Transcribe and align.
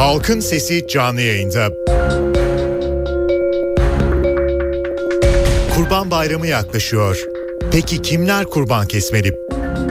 Halkın 0.00 0.40
Sesi 0.40 0.86
canlı 0.86 1.20
yayında. 1.20 1.70
Kurban 5.74 6.10
Bayramı 6.10 6.46
yaklaşıyor. 6.46 7.24
Peki 7.72 8.02
kimler 8.02 8.44
kurban 8.44 8.86
kesmeli? 8.86 9.36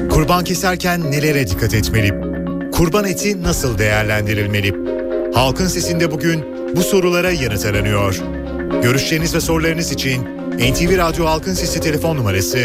Kurban 0.09 0.43
keserken 0.43 1.11
nelere 1.11 1.47
dikkat 1.47 1.73
etmeli? 1.73 2.21
Kurban 2.71 3.05
eti 3.05 3.43
nasıl 3.43 3.77
değerlendirilmeli? 3.77 4.73
Halkın 5.33 5.67
Sesi'nde 5.67 6.11
bugün 6.11 6.45
bu 6.75 6.83
sorulara 6.83 7.31
yanıt 7.31 7.65
aranıyor. 7.65 8.19
Görüşleriniz 8.83 9.35
ve 9.35 9.41
sorularınız 9.41 9.91
için 9.91 10.21
NTV 10.57 10.97
Radyo 10.97 11.25
Halkın 11.25 11.53
Sesi 11.53 11.79
telefon 11.79 12.17
numarası 12.17 12.59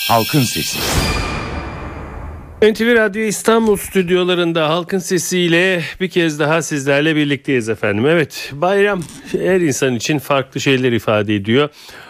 Halkın 0.08 0.42
Sesi. 0.42 0.78
NTV 2.62 2.94
Radyo 2.94 3.22
İstanbul 3.22 3.76
stüdyolarında 3.76 4.68
halkın 4.68 4.98
sesiyle 4.98 5.82
bir 6.00 6.10
kez 6.10 6.38
daha 6.38 6.62
sizlerle 6.62 7.16
birlikteyiz 7.16 7.68
efendim. 7.68 8.06
Evet 8.06 8.50
bayram 8.52 9.02
her 9.32 9.60
insan 9.60 9.94
için 9.94 10.18
farklı 10.18 10.60
şeyler 10.60 10.92
ifade 10.92 11.34
ediyor. 11.34 11.68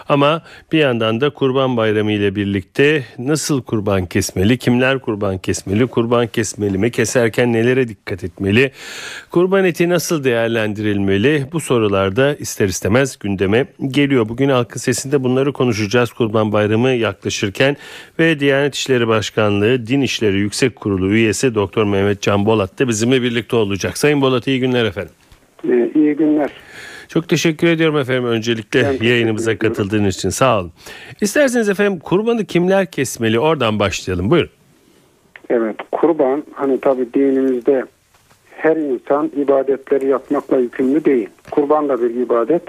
Ama 0.09 0.43
bir 0.73 0.79
yandan 0.79 1.21
da 1.21 1.31
Kurban 1.31 1.77
Bayramı 1.77 2.13
ile 2.13 2.35
birlikte 2.35 3.05
nasıl 3.19 3.63
kurban 3.63 4.07
kesmeli, 4.07 4.59
kimler 4.59 4.99
kurban 4.99 5.39
kesmeli, 5.39 5.87
kurban 5.87 6.27
kesmeli 6.27 6.79
mi, 6.79 6.91
keserken 6.91 7.53
nelere 7.53 7.89
dikkat 7.89 8.25
etmeli, 8.25 8.71
kurban 9.31 9.65
eti 9.65 9.89
nasıl 9.89 10.25
değerlendirilmeli 10.25 11.45
bu 11.53 11.61
sorularda 11.61 12.35
ister 12.35 12.69
istemez 12.69 13.19
gündeme 13.19 13.67
geliyor. 13.89 14.29
Bugün 14.29 14.49
halkın 14.49 14.81
sesinde 14.81 15.25
bunları 15.25 15.53
konuşacağız 15.53 16.13
Kurban 16.13 16.53
Bayramı 16.53 16.91
yaklaşırken 16.91 17.77
ve 18.19 18.41
Diyanet 18.41 18.75
İşleri 18.75 19.09
Başkanlığı 19.09 19.87
Din 19.87 20.01
İşleri 20.01 20.39
Yüksek 20.39 20.77
Kurulu 20.77 21.13
üyesi 21.13 21.55
Doktor 21.55 21.85
Mehmet 21.85 22.23
Can 22.23 22.47
Bolat 22.47 22.79
da 22.79 22.89
bizimle 22.89 23.23
birlikte 23.23 23.57
olacak. 23.57 23.99
Sayın 23.99 24.21
Bolat 24.21 24.47
iyi 24.47 24.61
günler 24.61 24.85
efendim. 24.85 25.13
Ee, 25.65 25.91
iyi 25.95 26.15
günler. 26.15 26.51
Çok 27.09 27.29
teşekkür 27.29 27.67
ediyorum 27.67 27.97
efendim 27.99 28.25
öncelikle 28.25 28.85
Ben 28.85 29.07
yayınımıza 29.07 29.59
katıldığınız 29.59 30.17
için 30.17 30.29
sağ 30.29 30.61
olun. 30.61 30.73
İsterseniz 31.21 31.69
efendim 31.69 31.99
kurbanı 31.99 32.45
kimler 32.45 32.87
kesmeli 32.87 33.41
oradan 33.41 33.79
başlayalım 33.79 34.31
buyurun. 34.31 34.51
Evet 35.51 35.77
kurban 35.93 36.45
hani 36.53 36.81
tabi 36.81 37.15
dinimizde 37.15 37.85
her 38.51 38.77
insan 38.77 39.31
ibadetleri 39.37 40.07
yapmakla 40.07 40.59
yükümlü 40.59 41.05
değil. 41.05 41.29
Kurban 41.51 41.89
da 41.89 42.03
bir 42.03 42.11
ibadet. 42.11 42.63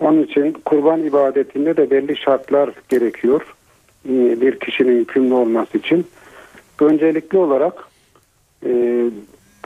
Onun 0.00 0.22
için 0.22 0.52
kurban 0.64 1.04
ibadetinde 1.04 1.76
de 1.76 1.90
belli 1.90 2.16
şartlar 2.16 2.70
gerekiyor. 2.88 3.54
Ee, 4.08 4.40
Bir 4.40 4.58
kişinin 4.60 4.96
yükümlü 4.96 5.34
olması 5.34 5.78
için. 5.78 6.06
Öncelikli 6.80 7.38
olarak 7.38 7.74
e, 8.66 9.02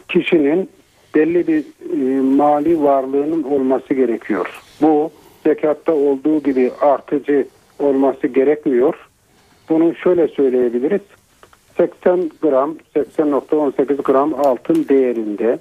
kişinin 0.08 0.70
belli 1.16 1.46
bir 1.46 1.64
e, 1.92 2.20
mali 2.20 2.82
varlığının 2.82 3.42
olması 3.42 3.94
gerekiyor. 3.94 4.62
Bu 4.82 5.10
zekatta 5.44 5.92
olduğu 5.92 6.42
gibi 6.42 6.70
artıcı 6.80 7.46
olması 7.78 8.26
gerekmiyor. 8.26 9.08
Bunu 9.68 9.94
şöyle 9.94 10.28
söyleyebiliriz. 10.28 11.00
80 11.76 12.30
gram, 12.42 12.76
80.18 12.96 14.02
gram 14.02 14.34
altın 14.34 14.86
değerinde 14.88 15.58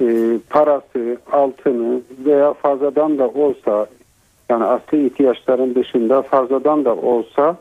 e, 0.00 0.38
parası, 0.50 1.18
altını 1.32 2.00
veya 2.24 2.52
fazladan 2.52 3.18
da 3.18 3.28
olsa 3.28 3.86
yani 4.48 4.64
asli 4.64 5.06
ihtiyaçların 5.06 5.74
dışında 5.74 6.22
fazladan 6.22 6.84
da 6.84 6.96
olsa 6.96 7.56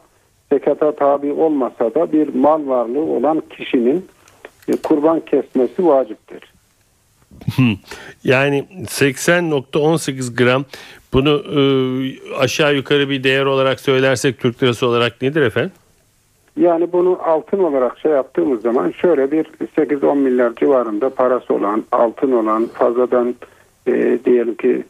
zekata 0.52 0.92
tabi 0.92 1.32
olmasa 1.32 1.96
da 1.96 2.12
bir 2.12 2.36
mal 2.36 2.68
varlığı 2.68 3.04
olan 3.04 3.44
kişinin 3.50 4.06
e, 4.68 4.72
kurban 4.72 5.20
kesmesi 5.20 5.88
vaciptir. 5.88 6.59
Yani 8.24 8.66
80.18 8.86 10.36
gram 10.36 10.66
bunu 11.14 11.30
e, 11.30 11.62
aşağı 12.36 12.76
yukarı 12.76 13.10
bir 13.10 13.24
değer 13.24 13.46
olarak 13.46 13.80
söylersek 13.80 14.40
Türk 14.40 14.64
lirası 14.64 14.88
olarak 14.88 15.22
nedir 15.22 15.42
efendim? 15.42 15.72
Yani 16.58 16.92
bunu 16.92 17.20
altın 17.24 17.60
olarak 17.60 18.00
şey 18.00 18.12
yaptığımız 18.12 18.62
zaman 18.62 18.92
şöyle 18.92 19.32
bir 19.32 19.46
8-10 19.78 20.18
milyar 20.18 20.56
civarında 20.56 21.10
parası 21.10 21.54
olan, 21.54 21.84
altın 21.92 22.32
olan, 22.32 22.68
fazladan 22.74 23.36
e, 23.88 24.20
diyelim 24.26 24.56
ki 24.56 24.84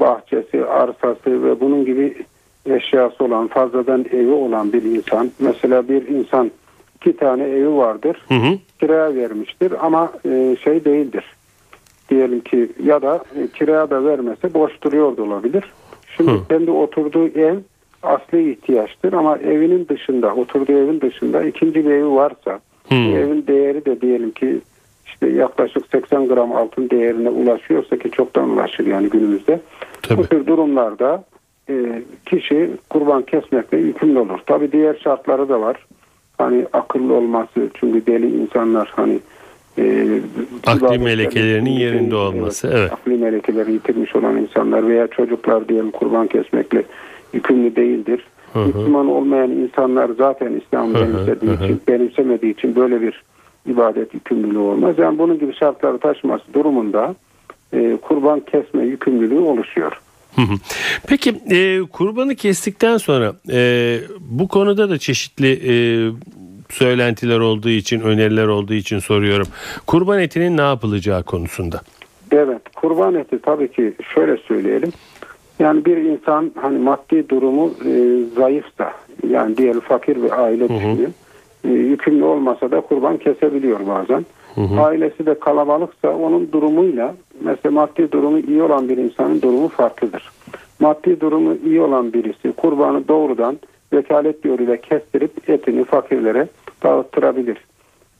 bahçesi, 0.00 0.64
arsası 0.64 1.44
ve 1.44 1.60
bunun 1.60 1.84
gibi 1.84 2.14
eşyası 2.66 3.24
olan, 3.24 3.48
fazladan 3.48 4.04
evi 4.12 4.30
olan 4.30 4.72
bir 4.72 4.82
insan. 4.82 5.30
Mesela 5.38 5.88
bir 5.88 6.08
insan 6.08 6.50
iki 6.96 7.16
tane 7.16 7.42
evi 7.42 7.76
vardır, 7.76 8.16
Hı 8.28 8.34
hı. 8.34 8.58
kiraya 8.80 9.14
vermiştir 9.14 9.72
ama 9.86 10.12
e, 10.24 10.56
şey 10.64 10.84
değildir. 10.84 11.24
Diyelim 12.08 12.40
ki 12.40 12.68
ya 12.84 13.02
da 13.02 13.24
e, 13.36 13.48
kiraya 13.58 13.90
da 13.90 14.04
vermese 14.04 14.54
boş 14.54 14.82
duruyor 14.82 15.16
da 15.16 15.22
olabilir. 15.22 15.64
Şimdi 16.16 16.30
Hı. 16.30 16.48
kendi 16.48 16.70
oturduğu 16.70 17.28
ev 17.28 17.56
asli 18.02 18.50
ihtiyaçtır 18.52 19.12
ama 19.12 19.38
evinin 19.38 19.88
dışında, 19.88 20.34
oturduğu 20.34 20.72
evin 20.72 21.00
dışında 21.00 21.44
ikinci 21.44 21.86
bir 21.86 21.90
evi 21.90 22.10
varsa 22.10 22.60
bu 22.90 22.94
evin 22.94 23.46
değeri 23.46 23.84
de 23.84 24.00
diyelim 24.00 24.30
ki 24.30 24.60
işte 25.06 25.28
yaklaşık 25.28 25.86
80 25.92 26.28
gram 26.28 26.52
altın 26.52 26.90
değerine 26.90 27.28
ulaşıyorsa 27.28 27.98
ki 27.98 28.10
çoktan 28.10 28.50
ulaşır 28.50 28.86
yani 28.86 29.08
günümüzde. 29.08 29.60
Tabii. 30.02 30.18
Bu 30.18 30.26
tür 30.26 30.46
durumlarda 30.46 31.24
e, 31.68 32.02
kişi 32.26 32.70
kurban 32.90 33.22
kesmekle 33.22 33.78
yükümlü 33.78 34.18
olur. 34.18 34.38
Tabi 34.46 34.72
diğer 34.72 34.94
şartları 34.94 35.48
da 35.48 35.60
var. 35.60 35.86
Hani 36.38 36.66
akıllı 36.72 37.14
olması 37.14 37.70
çünkü 37.74 38.06
deli 38.06 38.36
insanlar 38.36 38.92
hani 38.96 39.18
e, 39.78 40.20
Akli 40.66 40.98
melekelerinin 40.98 41.70
yerinde 41.70 42.16
olması, 42.16 42.70
evet. 42.74 42.92
Akli 42.92 43.16
melekeleri 43.16 43.72
yitirmiş 43.72 44.16
olan 44.16 44.36
insanlar 44.36 44.88
veya 44.88 45.06
çocuklar 45.06 45.68
diyelim 45.68 45.90
kurban 45.90 46.26
kesmekle 46.26 46.82
yükümlü 47.32 47.76
değildir. 47.76 48.26
Hı 48.52 48.58
hı. 48.58 48.66
Müslüman 48.66 49.08
olmayan 49.08 49.50
insanlar 49.50 50.10
zaten 50.18 50.60
İslam'ı 50.66 50.94
benimsediği 50.94 51.54
için, 51.54 51.80
benimsemediği 51.88 52.52
için 52.52 52.76
böyle 52.76 53.00
bir 53.00 53.22
ibadet 53.66 54.14
yükümlülüğü 54.14 54.58
olmaz. 54.58 54.94
Yani 54.98 55.18
bunun 55.18 55.38
gibi 55.38 55.54
şartları 55.54 55.98
taşıması 55.98 56.44
durumunda 56.54 57.14
e, 57.72 57.96
kurban 58.02 58.40
kesme 58.40 58.84
yükümlülüğü 58.84 59.38
oluşuyor. 59.38 60.00
Hı 60.36 60.42
hı. 60.42 60.54
Peki 61.06 61.34
e, 61.50 61.80
kurbanı 61.92 62.34
kestikten 62.34 62.96
sonra 62.96 63.32
e, 63.52 63.98
bu 64.20 64.48
konuda 64.48 64.90
da 64.90 64.98
çeşitli 64.98 65.52
e, 65.52 65.74
söylentiler 66.72 67.38
olduğu 67.38 67.68
için, 67.68 68.00
öneriler 68.00 68.46
olduğu 68.46 68.74
için 68.74 68.98
soruyorum. 68.98 69.46
Kurban 69.86 70.20
etinin 70.20 70.56
ne 70.56 70.62
yapılacağı 70.62 71.22
konusunda. 71.22 71.80
Evet, 72.32 72.62
kurban 72.76 73.14
eti 73.14 73.38
tabii 73.38 73.72
ki 73.72 73.94
şöyle 74.14 74.36
söyleyelim. 74.36 74.92
Yani 75.58 75.84
bir 75.84 75.96
insan 75.96 76.52
hani 76.60 76.78
maddi 76.78 77.28
durumu 77.28 77.70
e, 77.84 77.92
zayıfsa, 78.36 78.92
yani 79.28 79.56
diyelim 79.56 79.80
fakir 79.80 80.22
bir 80.22 80.42
aile 80.42 80.68
düşünün. 80.68 81.14
E, 81.64 81.68
yükümlü 81.68 82.24
olmasa 82.24 82.70
da 82.70 82.80
kurban 82.80 83.16
kesebiliyor 83.16 83.80
bazen. 83.86 84.26
Ailesi 84.78 85.26
de 85.26 85.38
kalabalıksa 85.38 86.10
onun 86.10 86.52
durumuyla 86.52 87.14
mesela 87.40 87.72
maddi 87.72 88.12
durumu 88.12 88.38
iyi 88.38 88.62
olan 88.62 88.88
bir 88.88 88.96
insanın 88.96 89.42
durumu 89.42 89.68
farklıdır. 89.68 90.30
Maddi 90.80 91.20
durumu 91.20 91.54
iyi 91.66 91.80
olan 91.80 92.12
birisi 92.12 92.52
kurbanı 92.52 93.08
doğrudan 93.08 93.58
vekalet 93.92 94.44
yoluyla 94.44 94.76
kestirip 94.76 95.50
etini 95.50 95.84
fakirlere 95.84 96.48
dağıttırabilir. 96.82 97.58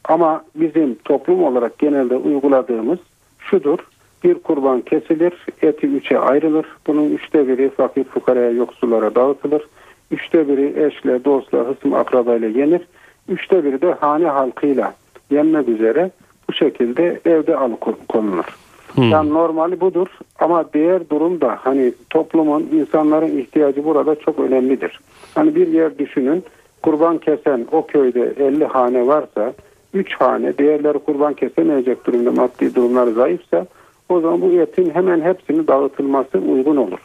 Ama 0.04 0.44
bizim 0.54 0.94
toplum 0.94 1.44
olarak 1.44 1.78
genelde 1.78 2.16
uyguladığımız 2.16 2.98
şudur. 3.38 3.78
Bir 4.24 4.34
kurban 4.34 4.80
kesilir, 4.80 5.32
eti 5.62 5.86
üçe 5.86 6.18
ayrılır. 6.18 6.66
Bunun 6.86 7.10
üçte 7.10 7.48
biri 7.48 7.70
fakir 7.70 8.04
fukaraya 8.04 8.50
yoksullara 8.50 9.14
dağıtılır. 9.14 9.62
Üçte 10.10 10.48
biri 10.48 10.86
eşle, 10.86 11.24
dostla, 11.24 11.58
hısım 11.58 11.94
akrabayla 11.94 12.48
yenir. 12.48 12.80
Üçte 13.28 13.64
biri 13.64 13.82
de 13.82 13.92
hane 13.92 14.26
halkıyla 14.26 14.94
yenmek 15.30 15.68
üzere 15.68 16.10
bu 16.48 16.52
şekilde 16.52 17.20
evde 17.24 17.56
alıkonulur. 17.56 18.56
Yani 18.96 19.30
normali 19.34 19.80
budur 19.80 20.06
ama 20.38 20.64
diğer 20.74 21.10
durumda 21.10 21.58
hani 21.60 21.92
toplumun 22.10 22.68
insanların 22.72 23.38
ihtiyacı 23.38 23.84
burada 23.84 24.14
çok 24.14 24.38
önemlidir. 24.38 25.00
Hani 25.34 25.54
bir 25.54 25.68
yer 25.68 25.98
düşünün 25.98 26.44
kurban 26.82 27.18
kesen 27.18 27.66
o 27.72 27.86
köyde 27.86 28.32
50 28.38 28.64
hane 28.64 29.06
varsa 29.06 29.52
3 29.94 30.14
hane 30.14 30.58
diğerleri 30.58 30.98
kurban 30.98 31.34
kesemeyecek 31.34 32.06
durumda 32.06 32.32
maddi 32.32 32.74
durumlar 32.74 33.06
zayıfsa 33.06 33.66
o 34.08 34.20
zaman 34.20 34.40
bu 34.40 34.52
etin 34.52 34.90
hemen 34.90 35.20
hepsini 35.20 35.66
dağıtılması 35.66 36.38
uygun 36.38 36.76
olur. 36.76 36.98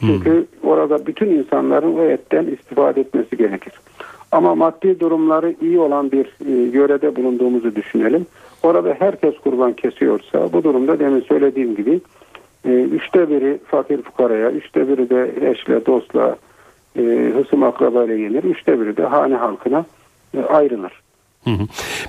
Çünkü 0.00 0.46
orada 0.62 1.06
bütün 1.06 1.26
insanların 1.26 1.94
o 1.94 2.02
etten 2.02 2.46
istifade 2.46 3.00
etmesi 3.00 3.36
gerekir. 3.36 3.72
Ama 4.32 4.54
maddi 4.54 5.00
durumları 5.00 5.54
iyi 5.60 5.78
olan 5.78 6.12
bir 6.12 6.24
e, 6.46 6.52
yörede 6.78 7.16
bulunduğumuzu 7.16 7.74
düşünelim. 7.76 8.26
Orada 8.62 8.96
herkes 8.98 9.34
kurban 9.38 9.72
kesiyorsa 9.72 10.52
bu 10.52 10.64
durumda 10.64 10.98
demin 10.98 11.20
söylediğim 11.20 11.76
gibi 11.76 12.00
e, 12.64 12.70
üçte 12.70 13.30
biri 13.30 13.58
fakir 13.66 14.02
fukaraya, 14.02 14.50
üçte 14.50 14.88
biri 14.88 15.10
de 15.10 15.50
eşle, 15.50 15.86
dostla, 15.86 16.36
e, 16.98 17.32
hısım 17.34 17.62
akrabayla 17.62 18.14
yenir. 18.14 18.44
Üçte 18.44 18.80
biri 18.80 18.96
de 18.96 19.04
hane 19.04 19.34
halkına 19.34 19.84
e, 20.36 20.40
ayrılır. 20.40 20.92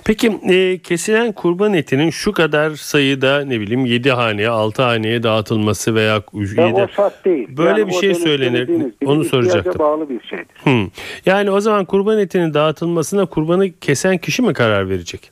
Peki 0.05 0.39
e, 0.49 0.77
kesilen 0.77 1.31
kurban 1.31 1.73
etinin 1.73 2.09
şu 2.09 2.31
kadar 2.31 2.71
sayıda 2.71 3.45
ne 3.45 3.59
bileyim 3.59 3.85
7 3.85 4.11
haneye 4.11 4.49
6 4.49 4.81
haneye 4.81 5.23
dağıtılması 5.23 5.95
veya 5.95 6.21
7 6.33 6.61
Ya 6.61 6.73
o 6.73 6.87
şart 6.87 7.25
değil. 7.25 7.57
Böyle 7.57 7.79
Yani 7.79 7.87
bir 7.87 7.93
şey 7.93 8.15
söylenir. 8.15 8.69
Onu 9.05 9.23
soracaktım. 9.23 9.79
bağlı 9.79 10.09
bir 10.09 10.21
şeydir. 10.21 10.55
Hı. 10.63 10.87
Yani 11.25 11.51
o 11.51 11.59
zaman 11.59 11.85
kurban 11.85 12.19
etinin 12.19 12.53
dağıtılmasına 12.53 13.25
kurbanı 13.25 13.71
kesen 13.81 14.17
kişi 14.17 14.41
mi 14.41 14.53
karar 14.53 14.89
verecek? 14.89 15.31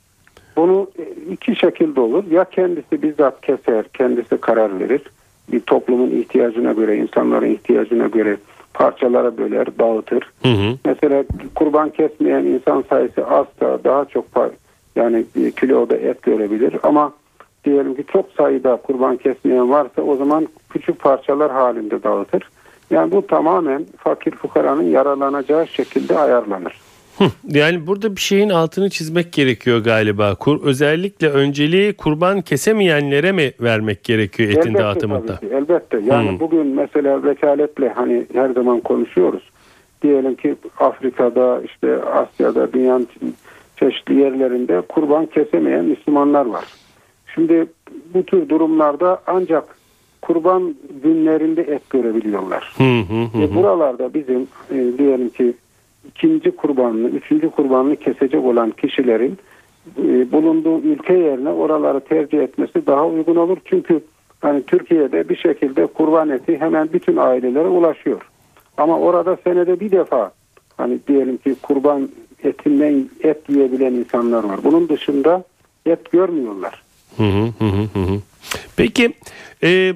Bunu 0.58 0.92
e, 1.00 1.32
iki 1.34 1.56
şekilde 1.56 2.00
olur. 2.00 2.24
Ya 2.32 2.44
kendisi 2.44 3.02
bizzat 3.02 3.42
keser, 3.42 3.86
kendisi 3.94 4.38
karar 4.38 4.80
verir. 4.80 5.02
Bir 5.52 5.60
toplumun 5.60 6.12
ihtiyacına 6.12 6.72
göre, 6.72 6.98
insanların 6.98 7.50
ihtiyacına 7.50 8.08
göre 8.08 8.38
parçalara 8.80 9.38
böler, 9.38 9.68
dağıtır. 9.80 10.32
Hı 10.44 10.50
hı. 10.50 10.78
Mesela 10.86 11.24
kurban 11.56 11.90
kesmeyen 11.90 12.44
insan 12.44 12.84
sayısı 12.90 13.28
azsa 13.28 13.84
daha 13.84 14.06
çok 14.06 14.26
par- 14.32 14.52
yani 14.96 15.26
bir 15.36 15.52
kiloda 15.52 15.98
et 15.98 16.22
görebilir 16.22 16.74
ama 16.84 17.14
diyelim 17.66 17.96
ki 17.96 18.04
çok 18.14 18.26
sayıda 18.38 18.76
kurban 18.76 19.18
kesmeyen 19.18 19.70
varsa 19.70 20.02
o 20.02 20.16
zaman 20.16 20.48
küçük 20.70 21.00
parçalar 21.00 21.52
halinde 21.52 22.04
dağıtır. 22.04 22.50
Yani 22.90 23.12
bu 23.12 23.28
tamamen 23.28 23.86
fakir 23.98 24.32
fukaranın 24.32 24.84
yararlanacağı 24.84 25.68
şekilde 25.68 26.20
ayarlanır. 26.20 26.82
Yani 27.48 27.88
burada 27.88 28.16
bir 28.16 28.22
şeyin 28.22 28.50
altını 28.50 28.90
çizmek 28.90 29.34
gerekiyor 29.34 29.80
galiba. 29.84 30.36
Kur, 30.36 30.64
özellikle 30.64 31.30
önceliği 31.30 31.94
kurban 31.94 32.42
kesemeyenlere 32.42 33.32
mi 33.32 33.52
vermek 33.62 34.04
gerekiyor 34.04 34.50
etin 34.50 34.60
elbette 34.70 34.84
dağıtımında? 34.84 35.36
tabii 35.36 35.50
ki, 35.50 35.56
elbette. 35.56 36.00
Yani 36.06 36.30
Hmm. 36.30 36.40
bugün 36.40 36.68
mesela 36.68 37.24
vekaletle 37.24 37.90
hani 37.90 38.26
her 38.34 38.50
zaman 38.50 38.80
konuşuyoruz. 38.80 39.44
Diyelim 40.02 40.36
ki 40.36 40.56
Afrika'da 40.80 41.62
işte 41.66 42.04
Asya'da 42.04 42.74
dünyanın 42.74 43.08
çeşitli 43.80 44.20
yerlerinde 44.20 44.82
kurban 44.82 45.26
kesemeyen 45.26 45.86
Müslümanlar 45.86 46.46
var. 46.46 46.66
Şimdi 47.36 47.66
bu 48.14 48.24
tür 48.24 48.50
durumlarda 48.50 49.22
ancak 49.28 49.64
kurban 50.22 50.76
günlerinde 51.04 51.62
et 51.62 51.90
görebiliyorlar. 51.90 52.74
Hı 52.78 52.84
hı 52.84 53.38
hı. 53.38 53.42
E, 53.44 53.56
buralarda 53.56 54.14
bizim 54.14 54.48
e, 54.72 54.98
diyelim 54.98 55.30
ki 55.30 55.54
ikinci 56.08 56.52
kurbanını, 56.52 57.10
üçüncü 57.10 57.50
kurbanını 57.50 57.96
kesecek 57.96 58.46
olan 58.46 58.72
kişilerin 58.72 59.38
e, 59.98 60.32
bulunduğu 60.32 60.80
ülke 60.80 61.14
yerine 61.14 61.50
oraları 61.50 62.00
tercih 62.00 62.40
etmesi 62.40 62.88
daha 62.88 63.08
uygun 63.08 63.36
olur. 63.36 63.58
Çünkü 63.66 64.02
hani 64.42 64.64
Türkiye'de 64.64 65.30
bir 65.30 65.36
şekilde 65.36 65.86
kurban 65.86 66.30
eti 66.30 66.58
hemen 66.58 66.90
bütün 66.94 67.18
ailelere 67.18 67.68
ulaşıyor. 67.68 68.22
Ama 68.78 69.00
orada 69.00 69.38
senede 69.44 69.80
bir 69.80 69.92
defa 69.92 70.32
hani 70.78 71.00
diyelim 71.08 71.38
ki 71.38 71.56
kurban 71.62 72.10
etinden 72.44 73.10
et 73.24 73.50
yiyebilen 73.50 73.94
insanlar 73.94 74.44
var. 74.44 74.60
Bunun 74.64 74.90
dışında 74.90 75.44
et 75.86 76.12
görmüyorlar. 76.12 76.84
Hı 77.18 77.24
hı 77.24 77.66
hı 77.66 78.00
hı. 78.00 78.20
Peki 78.78 79.14
e, 79.64 79.94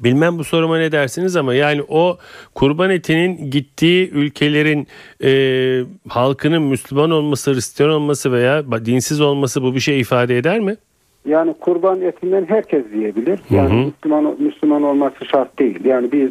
bilmem 0.00 0.38
bu 0.38 0.44
soruma 0.44 0.78
ne 0.78 0.92
dersiniz 0.92 1.36
ama 1.36 1.54
yani 1.54 1.82
o 1.88 2.18
kurban 2.54 2.90
etinin 2.90 3.50
gittiği 3.50 4.10
ülkelerin 4.10 4.86
e, 5.24 5.30
halkının 6.08 6.62
Müslüman 6.62 7.10
olması, 7.10 7.54
Hristiyan 7.54 7.90
olması 7.90 8.32
veya 8.32 8.64
dinsiz 8.84 9.20
olması 9.20 9.62
bu 9.62 9.74
bir 9.74 9.80
şey 9.80 10.00
ifade 10.00 10.38
eder 10.38 10.60
mi? 10.60 10.76
Yani 11.26 11.54
kurban 11.60 12.00
etinden 12.00 12.44
herkes 12.48 12.84
yiyebilir. 12.94 13.40
Yani 13.50 13.70
Hı 13.70 13.74
hı. 13.74 13.86
Müslüman 13.86 14.36
Müslüman 14.38 14.82
olması 14.82 15.24
şart 15.24 15.58
değil. 15.58 15.84
Yani 15.84 16.12
biz 16.12 16.30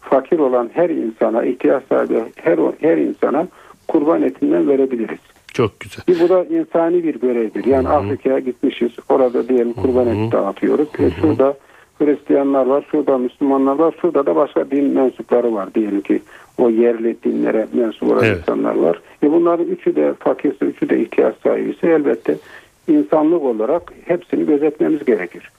fakir 0.00 0.38
olan 0.38 0.70
her 0.74 0.90
insana, 0.90 1.44
ihtiyaç 1.44 1.82
sahibi 1.88 2.24
her 2.36 2.58
her 2.80 2.96
insana 2.96 3.48
kurban 3.88 4.22
etinden 4.22 4.68
verebiliriz. 4.68 5.18
Çok 5.52 5.80
güzel. 5.80 6.04
Ki 6.04 6.14
bu 6.20 6.28
da 6.28 6.44
insani 6.44 7.04
bir 7.04 7.20
görevdir. 7.20 7.64
Yani 7.64 7.88
Afrika'ya 7.88 8.38
gitmişiz. 8.38 8.92
Orada 9.08 9.48
diyelim 9.48 9.72
kurban 9.72 10.06
eti 10.06 10.32
dağıtıyoruz. 10.32 10.88
E 10.98 11.10
şurada 11.20 11.56
Hristiyanlar 11.98 12.66
var, 12.66 12.84
şurada 12.90 13.18
Müslümanlar 13.18 13.78
var, 13.78 13.94
şurada 14.00 14.26
da 14.26 14.36
başka 14.36 14.70
din 14.70 14.84
mensupları 14.84 15.54
var 15.54 15.74
diyelim 15.74 16.00
ki. 16.00 16.22
O 16.58 16.70
yerli 16.70 17.16
dinlere 17.24 17.66
mensup 17.72 18.02
olan 18.02 18.24
Evet. 18.24 18.38
insanlar 18.38 18.74
var. 18.76 19.00
E 19.22 19.32
bunların 19.32 19.66
üçü 19.66 19.96
de 19.96 20.14
fakirse, 20.18 20.64
üçü 20.64 20.88
de 20.88 21.00
ihtiyaç 21.00 21.34
sahibiyse 21.42 21.86
elbette 21.86 22.36
insanlık 22.88 23.42
olarak 23.42 23.92
hepsini 24.04 24.46
gözetmemiz 24.46 25.04
gerekir. 25.04 25.50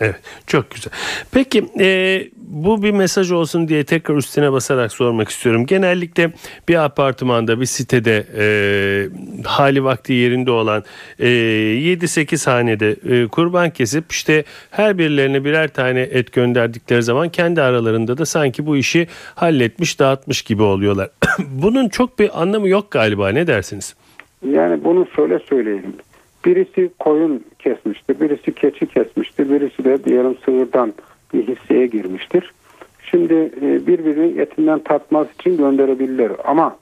Evet 0.00 0.16
çok 0.46 0.70
güzel. 0.70 0.92
Peki 1.32 1.64
e, 1.80 2.28
bu 2.36 2.82
bir 2.82 2.90
mesaj 2.90 3.30
olsun 3.30 3.68
diye 3.68 3.84
tekrar 3.84 4.16
üstüne 4.16 4.52
basarak 4.52 4.92
sormak 4.92 5.28
istiyorum. 5.28 5.66
Genellikle 5.66 6.32
bir 6.68 6.84
apartmanda 6.84 7.60
bir 7.60 7.66
sitede 7.66 8.26
e, 8.38 8.44
hali 9.44 9.84
vakti 9.84 10.12
yerinde 10.12 10.50
olan 10.50 10.84
e, 11.18 11.26
7-8 11.26 12.50
hanede 12.50 12.96
e, 13.08 13.26
kurban 13.26 13.70
kesip 13.70 14.12
işte 14.12 14.44
her 14.70 14.98
birilerine 14.98 15.44
birer 15.44 15.68
tane 15.68 16.00
et 16.00 16.32
gönderdikleri 16.32 17.02
zaman 17.02 17.28
kendi 17.28 17.62
aralarında 17.62 18.18
da 18.18 18.26
sanki 18.26 18.66
bu 18.66 18.76
işi 18.76 19.08
halletmiş 19.34 20.00
dağıtmış 20.00 20.42
gibi 20.42 20.62
oluyorlar. 20.62 21.10
Bunun 21.38 21.88
çok 21.88 22.18
bir 22.18 22.42
anlamı 22.42 22.68
yok 22.68 22.90
galiba 22.90 23.28
ne 23.28 23.46
dersiniz? 23.46 23.94
Yani 24.50 24.84
bunu 24.84 25.06
şöyle 25.16 25.38
söyleyelim. 25.38 25.94
Birisi 26.44 26.90
koyun 26.98 27.44
kesmişti, 27.58 28.20
birisi 28.20 28.54
keçi 28.54 28.86
kesmişti, 28.86 29.50
birisi 29.50 29.84
de 29.84 30.04
diyelim 30.04 30.36
sığırdan 30.44 30.92
bir 31.34 31.48
hisseye 31.48 31.86
girmiştir. 31.86 32.52
Şimdi 33.02 33.34
e, 33.34 33.86
birbirini 33.86 34.40
etinden 34.40 34.78
tatmak 34.78 35.30
için 35.30 35.56
gönderebilirler 35.56 36.32
ama 36.44 36.76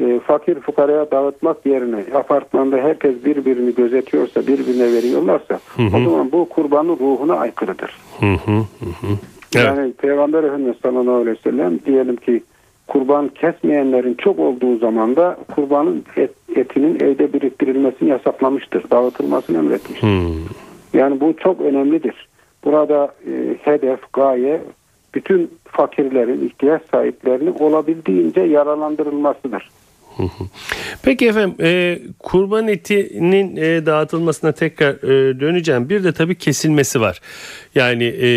e, 0.00 0.20
fakir 0.20 0.60
fukaraya 0.60 1.10
dağıtmak 1.10 1.66
yerine 1.66 2.04
apartmanda 2.14 2.76
herkes 2.76 3.24
birbirini 3.24 3.74
gözetiyorsa, 3.74 4.46
birbirine 4.46 4.92
veriyorlarsa 4.92 5.60
o 5.78 5.90
zaman 5.90 6.32
bu 6.32 6.48
kurbanın 6.48 6.98
ruhuna 6.98 7.34
aykırıdır. 7.34 7.96
Hı 8.20 8.26
hı 8.26 8.56
hı 8.56 8.90
hı. 9.00 9.16
Evet. 9.56 9.66
Yani 9.66 9.92
Peygamber 9.92 10.44
Efendimiz 10.44 10.76
sallallahu 10.82 11.14
aleyhi 11.14 11.36
ve 11.38 11.50
sellem 11.50 11.78
diyelim 11.86 12.16
ki 12.16 12.42
kurban 12.86 13.28
kesmeyenlerin 13.28 14.14
çok 14.14 14.38
olduğu 14.38 14.78
zaman 14.78 15.16
da 15.16 15.38
kurbanın 15.54 16.04
et, 16.16 16.30
etinin 16.58 16.94
evde 16.94 17.32
biriktirilmesini 17.32 18.08
yasaklamıştır. 18.08 18.90
Dağıtılmasını 18.90 19.58
emretmiştir. 19.58 20.08
Hmm. 20.08 20.34
Yani 20.92 21.20
bu 21.20 21.34
çok 21.36 21.60
önemlidir. 21.60 22.28
Burada 22.64 23.14
e, 23.26 23.56
hedef, 23.62 24.12
gaye 24.12 24.60
bütün 25.14 25.50
fakirlerin, 25.64 26.46
ihtiyaç 26.46 26.82
sahiplerinin 26.90 27.54
olabildiğince 27.58 28.40
yararlandırılmasıdır. 28.40 29.68
Peki 31.02 31.26
efendim 31.28 31.54
e, 31.60 31.98
kurban 32.18 32.68
etinin 32.68 33.56
e, 33.56 33.86
dağıtılmasına 33.86 34.52
tekrar 34.52 34.92
e, 34.94 35.40
döneceğim. 35.40 35.88
Bir 35.88 36.04
de 36.04 36.12
tabii 36.12 36.34
kesilmesi 36.34 37.00
var. 37.00 37.20
Yani 37.74 38.04
e, 38.04 38.28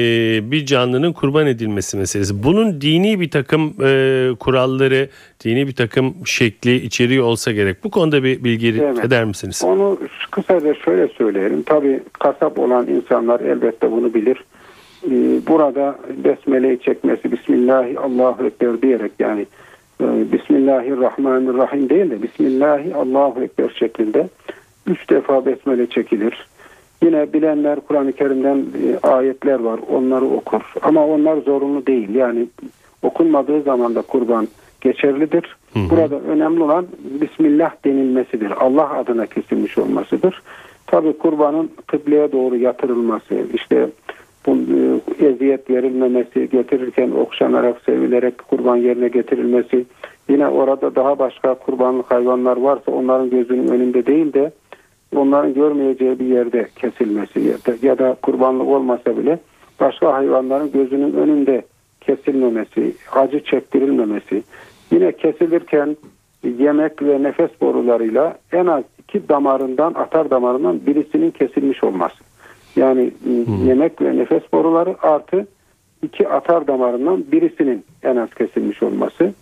bir 0.52 0.66
canlının 0.66 1.14
kurban 1.14 1.48
edilmesi 1.48 1.98
meselesi. 1.98 2.44
Bunun 2.44 2.82
dini 2.82 3.20
bir 3.20 3.32
takım 3.32 3.74
e, 3.84 4.30
kuralları, 4.40 5.10
dini 5.44 5.68
bir 5.68 5.76
takım 5.76 6.16
şekli, 6.26 6.76
içeriği 6.76 7.22
olsa 7.22 7.52
gerek. 7.52 7.84
Bu 7.84 7.92
konuda 7.92 8.24
bir 8.24 8.44
bilgi 8.44 8.82
Evet. 8.82 9.06
eder 9.06 9.26
misiniz? 9.26 9.62
Onu 9.66 10.00
kısaca 10.32 10.74
şöyle 10.74 11.08
söyleyelim. 11.08 11.64
Tabii 11.64 12.00
kasap 12.14 12.60
olan 12.60 12.88
insanlar 12.88 13.40
elbette 13.40 13.92
bunu 13.92 14.14
bilir. 14.14 14.44
Ee, 15.06 15.10
Burada 15.48 16.00
besmeleyi 16.24 16.80
çekmesi, 16.80 17.32
Bismillahi 17.32 18.00
Allahu 18.00 18.46
Ekber 18.46 18.82
diyerek 18.82 19.12
yani 19.20 19.42
e, 19.42 19.46
Bismillahirrahmanirrahim 20.02 21.90
değil 21.90 22.12
de 22.12 22.24
Bismillahi 22.24 22.96
Allahu 22.96 23.44
Ekber 23.44 23.70
şeklinde 23.80 24.30
üç 24.88 25.10
defa 25.10 25.46
besmele 25.46 25.88
çekilir. 25.88 26.48
Yine 27.04 27.34
bilenler 27.34 27.80
Kur'an-ı 27.80 28.12
Kerim'den 28.12 28.58
e, 28.58 29.08
ayetler 29.08 29.60
var. 29.60 29.80
Onları 29.92 30.26
okur. 30.26 30.62
Ama 30.82 31.06
onlar 31.08 31.38
zorunlu 31.38 31.86
değil. 31.86 32.16
Yani 32.16 32.48
okunmadığı 33.02 33.62
zaman 33.62 33.96
da 33.96 34.02
kurban 34.02 34.48
geçerlidir. 34.82 35.58
Burada 35.76 36.20
önemli 36.20 36.64
olan 36.64 36.88
Bismillah 37.22 37.72
denilmesidir. 37.86 38.52
Allah 38.66 38.90
adına 38.98 39.26
kesilmiş 39.26 39.78
olmasıdır. 39.78 40.42
Tabi 40.88 41.18
kurbanın 41.18 41.72
kıbleye 41.88 42.32
doğru 42.32 42.56
yatırılması, 42.58 43.36
işte 43.54 43.90
bu 44.46 44.52
e, 44.56 45.26
eziyet 45.26 45.70
verilmemesi, 45.70 46.50
getirirken 46.50 47.12
okşanarak, 47.12 47.82
sevilerek 47.86 48.38
kurban 48.38 48.76
yerine 48.76 49.08
getirilmesi, 49.08 49.86
yine 50.30 50.48
orada 50.48 50.96
daha 50.96 51.20
başka 51.20 51.54
kurbanlık 51.54 52.12
hayvanlar 52.12 52.58
varsa 52.58 52.92
onların 52.92 53.30
gözünün 53.30 53.68
önünde 53.68 54.06
değil 54.06 54.34
de 54.34 54.52
onların 55.16 55.54
görmeyeceği 55.54 56.20
bir 56.20 56.26
yerde 56.26 56.68
kesilmesi 56.76 57.56
ya 57.82 57.98
da, 57.98 58.16
kurbanlık 58.22 58.68
olmasa 58.68 59.18
bile 59.18 59.40
başka 59.80 60.14
hayvanların 60.14 60.72
gözünün 60.72 61.14
önünde 61.14 61.62
kesilmemesi, 62.02 62.94
acı 63.12 63.44
çektirilmemesi, 63.44 64.44
yine 64.92 65.12
kesilirken 65.12 65.98
yemek 66.44 67.02
ve 67.02 67.24
nefes 67.24 67.50
borularıyla 67.62 68.38
en 68.52 68.66
az 68.66 68.84
iki 69.00 69.30
damarından 69.30 69.94
atar 69.94 70.30
damarından 70.30 70.86
birisinin 70.86 71.32
kesilmiş 71.32 71.84
olması. 71.84 72.31
Yani 72.76 73.12
hmm. 73.24 73.68
yemek 73.68 74.02
ve 74.02 74.18
nefes 74.18 74.44
boruları 74.54 74.96
artı 75.02 75.48
iki 76.04 76.30
atar 76.30 76.68
damarından 76.68 77.24
birisinin 77.32 77.86
en 78.04 78.16
az 78.16 78.34
kesilmiş 78.34 78.84
olması. 78.84 79.34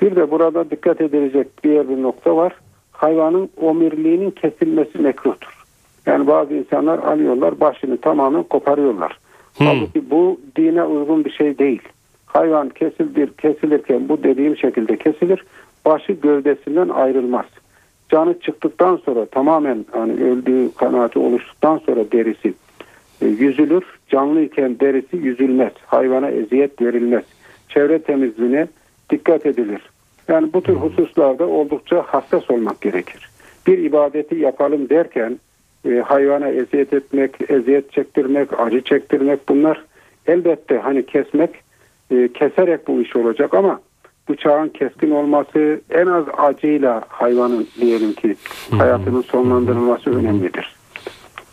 Bir 0.00 0.16
de 0.16 0.30
burada 0.30 0.70
dikkat 0.70 1.00
edilecek 1.00 1.62
diğer 1.64 1.88
bir 1.88 2.02
nokta 2.02 2.36
var. 2.36 2.52
Hayvanın 2.92 3.50
omirliğinin 3.60 4.30
kesilmesi 4.30 4.98
mekruhtur. 4.98 5.64
Yani 6.06 6.26
bazı 6.26 6.54
insanlar 6.54 6.98
alıyorlar 6.98 7.60
başını 7.60 7.96
tamamen 7.96 8.42
koparıyorlar. 8.42 9.18
Hmm. 9.56 9.66
Halbuki 9.66 10.10
bu 10.10 10.40
dine 10.56 10.84
uygun 10.84 11.24
bir 11.24 11.30
şey 11.30 11.58
değil. 11.58 11.82
Hayvan 12.26 12.68
kesilir, 12.68 13.30
kesilirken 13.32 14.08
bu 14.08 14.22
dediğim 14.22 14.56
şekilde 14.56 14.96
kesilir. 14.96 15.44
Başı 15.84 16.12
gövdesinden 16.12 16.88
ayrılmaz. 16.88 17.46
Canı 18.08 18.40
çıktıktan 18.40 18.96
sonra 18.96 19.26
tamamen 19.26 19.84
hani 19.90 20.12
öldüğü 20.12 20.72
kanaati 20.72 21.18
oluştuktan 21.18 21.78
sonra 21.78 22.12
derisi 22.12 22.54
e, 23.22 23.26
yüzülür. 23.26 23.84
Canlıyken 24.08 24.80
derisi 24.80 25.16
yüzülmez. 25.16 25.72
Hayvana 25.86 26.30
eziyet 26.30 26.82
verilmez. 26.82 27.24
Çevre 27.68 27.98
temizliğine 27.98 28.66
dikkat 29.10 29.46
edilir. 29.46 29.80
Yani 30.28 30.52
bu 30.52 30.62
tür 30.62 30.74
hususlarda 30.74 31.46
oldukça 31.46 32.02
hassas 32.06 32.50
olmak 32.50 32.80
gerekir. 32.80 33.28
Bir 33.66 33.78
ibadeti 33.78 34.34
yapalım 34.34 34.88
derken 34.88 35.38
e, 35.88 35.94
hayvana 35.94 36.48
eziyet 36.48 36.92
etmek, 36.92 37.50
eziyet 37.50 37.92
çektirmek, 37.92 38.60
acı 38.60 38.80
çektirmek 38.84 39.48
bunlar 39.48 39.84
elbette 40.26 40.78
hani 40.78 41.06
kesmek, 41.06 41.50
e, 42.10 42.28
keserek 42.32 42.88
bu 42.88 43.02
iş 43.02 43.16
olacak 43.16 43.54
ama 43.54 43.80
bıçağın 44.28 44.68
keskin 44.68 45.10
olması 45.10 45.80
en 45.90 46.06
az 46.06 46.24
acıyla 46.38 47.02
hayvanın 47.08 47.66
diyelim 47.80 48.12
ki 48.12 48.36
hayatının 48.78 49.22
sonlandırılması 49.22 50.10
önemlidir. 50.10 50.81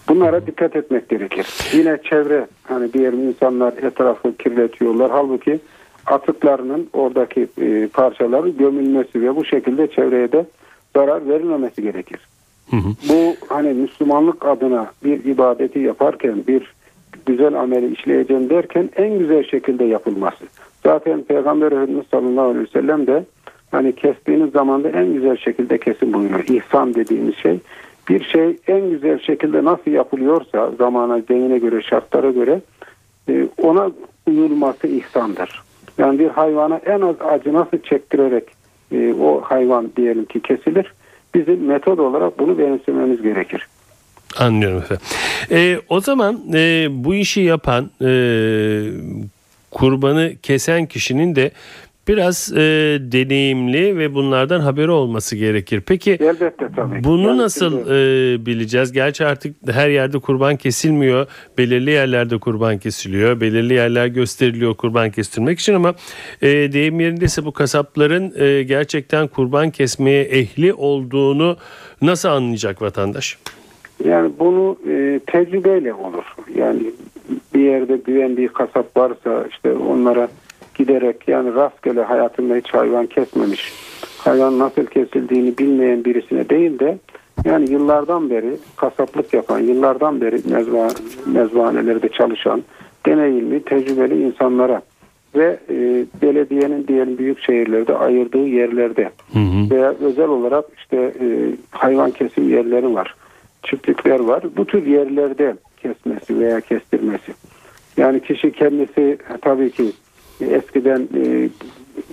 Bunlara 0.09 0.47
dikkat 0.47 0.75
etmek 0.75 1.09
gerekir. 1.09 1.47
Yine 1.73 1.97
çevre 2.03 2.47
hani 2.63 2.93
diyelim 2.93 3.27
insanlar 3.27 3.73
etrafı 3.73 4.37
kirletiyorlar. 4.37 5.11
Halbuki 5.11 5.59
atıklarının 6.05 6.89
oradaki 6.93 7.47
e, 7.61 7.87
parçaların 7.87 8.57
gömülmesi 8.57 9.21
ve 9.21 9.35
bu 9.35 9.45
şekilde 9.45 9.87
çevreye 9.87 10.31
de 10.31 10.45
zarar 10.95 11.29
verilmemesi 11.29 11.81
gerekir. 11.81 12.19
Hı 12.69 12.75
hı. 12.75 12.89
Bu 13.09 13.35
hani 13.49 13.73
Müslümanlık 13.73 14.45
adına 14.45 14.91
bir 15.03 15.23
ibadeti 15.23 15.79
yaparken 15.79 16.43
bir 16.47 16.73
güzel 17.25 17.53
ameli 17.53 17.93
işleyeceğim 17.93 18.49
derken 18.49 18.89
en 18.95 19.19
güzel 19.19 19.43
şekilde 19.43 19.83
yapılması. 19.83 20.45
Zaten 20.83 21.21
Peygamber 21.21 21.71
Efendimiz 21.71 22.05
sallallahu 22.11 22.45
aleyhi 22.45 22.65
ve 22.65 22.71
sellem 22.71 23.07
de 23.07 23.23
hani 23.71 23.95
kestiğiniz 23.95 24.51
zaman 24.51 24.83
da 24.83 24.89
en 24.89 25.13
güzel 25.13 25.37
şekilde 25.37 25.77
kesin 25.77 26.13
buyuruyor. 26.13 26.43
İhsan 26.47 26.93
dediğimiz 26.93 27.35
şey 27.35 27.59
bir 28.09 28.23
şey 28.23 28.57
en 28.67 28.89
güzel 28.89 29.19
şekilde 29.19 29.63
nasıl 29.63 29.91
yapılıyorsa 29.91 30.71
zamana, 30.77 31.27
denine 31.27 31.57
göre, 31.57 31.81
şartlara 31.81 32.31
göre 32.31 32.61
e, 33.29 33.47
ona 33.57 33.91
uyulması 34.27 34.87
ihsandır. 34.87 35.61
Yani 35.97 36.19
bir 36.19 36.27
hayvana 36.27 36.81
en 36.85 37.01
az 37.01 37.15
acı 37.21 37.53
nasıl 37.53 37.77
çektirerek 37.77 38.43
e, 38.91 39.13
o 39.13 39.41
hayvan 39.41 39.91
diyelim 39.97 40.25
ki 40.25 40.39
kesilir. 40.41 40.93
Bizim 41.33 41.65
metod 41.65 41.97
olarak 41.97 42.39
bunu 42.39 42.57
benimsememiz 42.57 43.21
gerekir. 43.21 43.67
Anlıyorum 44.37 44.77
efendim. 44.77 45.05
E, 45.51 45.79
o 45.89 45.99
zaman 45.99 46.41
e, 46.53 46.87
bu 46.91 47.15
işi 47.15 47.41
yapan 47.41 47.89
e, 48.01 48.11
kurbanı 49.71 50.33
kesen 50.43 50.85
kişinin 50.85 51.35
de 51.35 51.51
biraz 52.09 52.53
e, 52.53 52.57
deneyimli 53.11 53.97
ve 53.97 54.13
bunlardan 54.13 54.59
haberi 54.59 54.91
olması 54.91 55.35
gerekir. 55.35 55.83
Peki 55.87 56.11
Elbette, 56.11 56.67
tabii. 56.75 57.03
bunu 57.03 57.27
yani 57.27 57.37
nasıl 57.37 57.81
e, 57.81 58.45
bileceğiz? 58.45 58.91
Gerçi 58.91 59.25
artık 59.25 59.55
her 59.71 59.89
yerde 59.89 60.19
kurban 60.19 60.55
kesilmiyor. 60.55 61.27
Belirli 61.57 61.91
yerlerde 61.91 62.37
kurban 62.37 62.77
kesiliyor. 62.77 63.41
Belirli 63.41 63.73
yerler 63.73 64.07
gösteriliyor 64.07 64.75
kurban 64.75 65.11
kestirmek 65.11 65.59
için 65.59 65.73
ama 65.73 65.93
e, 66.41 66.47
deyim 66.47 66.99
yerindeyse 66.99 67.45
bu 67.45 67.51
kasapların 67.51 68.33
e, 68.39 68.63
gerçekten 68.63 69.27
kurban 69.27 69.69
kesmeye 69.69 70.23
ehli 70.23 70.73
olduğunu 70.73 71.57
nasıl 72.01 72.29
anlayacak 72.29 72.81
vatandaş? 72.81 73.37
Yani 74.05 74.31
bunu 74.39 74.77
e, 74.89 75.19
tecrübeyle 75.27 75.93
olur. 75.93 76.23
Yani 76.55 76.81
bir 77.53 77.59
yerde 77.59 77.97
güvendiği 77.97 78.47
kasap 78.47 78.97
varsa 78.97 79.45
işte 79.49 79.73
onlara 79.73 80.29
giderek 80.79 81.27
yani 81.27 81.53
rastgele 81.53 82.03
hayatında 82.03 82.55
hiç 82.55 82.73
hayvan 82.73 83.05
kesmemiş, 83.05 83.73
hayvan 84.17 84.59
nasıl 84.59 84.85
kesildiğini 84.85 85.57
bilmeyen 85.57 86.05
birisine 86.05 86.49
değil 86.49 86.79
de 86.79 86.97
yani 87.45 87.71
yıllardan 87.71 88.29
beri 88.29 88.57
kasaplık 88.75 89.33
yapan, 89.33 89.59
yıllardan 89.59 90.21
beri 90.21 90.41
mezba, 90.49 90.87
mezbahanelerde 91.25 92.09
çalışan, 92.09 92.63
deneyimli, 93.05 93.63
tecrübeli 93.63 94.23
insanlara 94.23 94.81
ve 95.35 95.59
e, 95.69 96.05
belediyenin 96.21 96.87
diyelim 96.87 97.17
büyük 97.17 97.39
şehirlerde 97.39 97.97
ayırdığı 97.97 98.47
yerlerde 98.47 99.09
hı 99.33 99.39
hı. 99.39 99.69
veya 99.69 99.93
özel 100.01 100.27
olarak 100.27 100.65
işte 100.77 100.97
e, 100.97 101.25
hayvan 101.71 102.11
kesim 102.11 102.49
yerleri 102.49 102.93
var, 102.93 103.15
çiftlikler 103.63 104.19
var. 104.19 104.43
Bu 104.57 104.65
tür 104.65 104.85
yerlerde 104.85 105.55
kesmesi 105.81 106.39
veya 106.39 106.61
kestirmesi. 106.61 107.33
Yani 107.97 108.19
kişi 108.19 108.51
kendisi 108.51 109.17
tabii 109.41 109.71
ki 109.71 109.91
eskiden 110.41 111.07
e, 111.15 111.49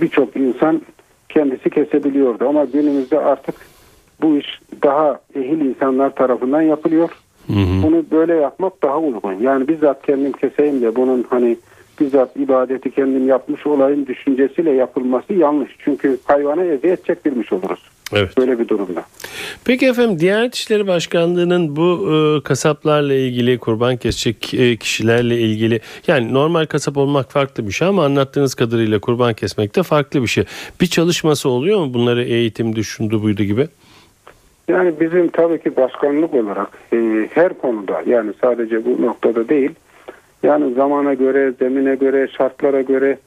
birçok 0.00 0.36
insan 0.36 0.82
kendisi 1.28 1.70
kesebiliyordu 1.70 2.48
ama 2.48 2.64
günümüzde 2.64 3.18
artık 3.18 3.54
bu 4.22 4.36
iş 4.36 4.60
daha 4.82 5.20
ehil 5.34 5.60
insanlar 5.60 6.14
tarafından 6.14 6.62
yapılıyor. 6.62 7.10
Hı 7.46 7.52
hı. 7.52 7.82
Bunu 7.82 8.04
böyle 8.10 8.34
yapmak 8.34 8.82
daha 8.82 8.98
uygun. 8.98 9.32
Yani 9.32 9.68
bizzat 9.68 10.06
kendim 10.06 10.32
keseyim 10.32 10.82
de 10.82 10.96
bunun 10.96 11.26
hani 11.30 11.56
bizzat 12.00 12.36
ibadeti 12.36 12.90
kendim 12.90 13.28
yapmış 13.28 13.66
olayım 13.66 14.06
düşüncesiyle 14.06 14.70
yapılması 14.70 15.32
yanlış. 15.32 15.76
Çünkü 15.78 16.18
hayvana 16.24 16.64
eziyet 16.64 17.04
çektirmiş 17.04 17.52
oluruz. 17.52 17.90
Evet. 18.12 18.38
Böyle 18.38 18.58
bir 18.58 18.68
durumda. 18.68 19.04
Peki 19.64 19.86
efendim 19.86 20.18
Diyanet 20.18 20.54
İşleri 20.54 20.86
Başkanlığı'nın 20.86 21.76
bu 21.76 22.08
e, 22.12 22.42
kasaplarla 22.42 23.14
ilgili 23.14 23.58
kurban 23.58 23.96
kesecek 23.96 24.54
e, 24.54 24.76
kişilerle 24.76 25.38
ilgili 25.38 25.80
yani 26.06 26.34
normal 26.34 26.66
kasap 26.66 26.96
olmak 26.96 27.32
farklı 27.32 27.66
bir 27.66 27.72
şey 27.72 27.88
ama 27.88 28.04
anlattığınız 28.04 28.54
kadarıyla 28.54 28.98
kurban 28.98 29.34
kesmek 29.34 29.76
de 29.76 29.82
farklı 29.82 30.22
bir 30.22 30.26
şey. 30.26 30.44
Bir 30.80 30.86
çalışması 30.86 31.48
oluyor 31.48 31.78
mu 31.78 31.94
bunları 31.94 32.24
eğitimde 32.24 32.82
şundu 32.82 33.22
buydu 33.22 33.42
gibi? 33.42 33.68
Yani 34.68 34.92
bizim 35.00 35.28
tabii 35.28 35.62
ki 35.62 35.76
başkanlık 35.76 36.34
olarak 36.34 36.68
e, 36.92 37.28
her 37.34 37.58
konuda 37.58 38.02
yani 38.06 38.32
sadece 38.40 38.84
bu 38.84 39.02
noktada 39.02 39.48
değil 39.48 39.70
yani 40.42 40.74
zamana 40.74 41.14
göre, 41.14 41.52
zemine 41.58 41.94
göre, 41.94 42.28
şartlara 42.28 42.82
göre 42.82 43.18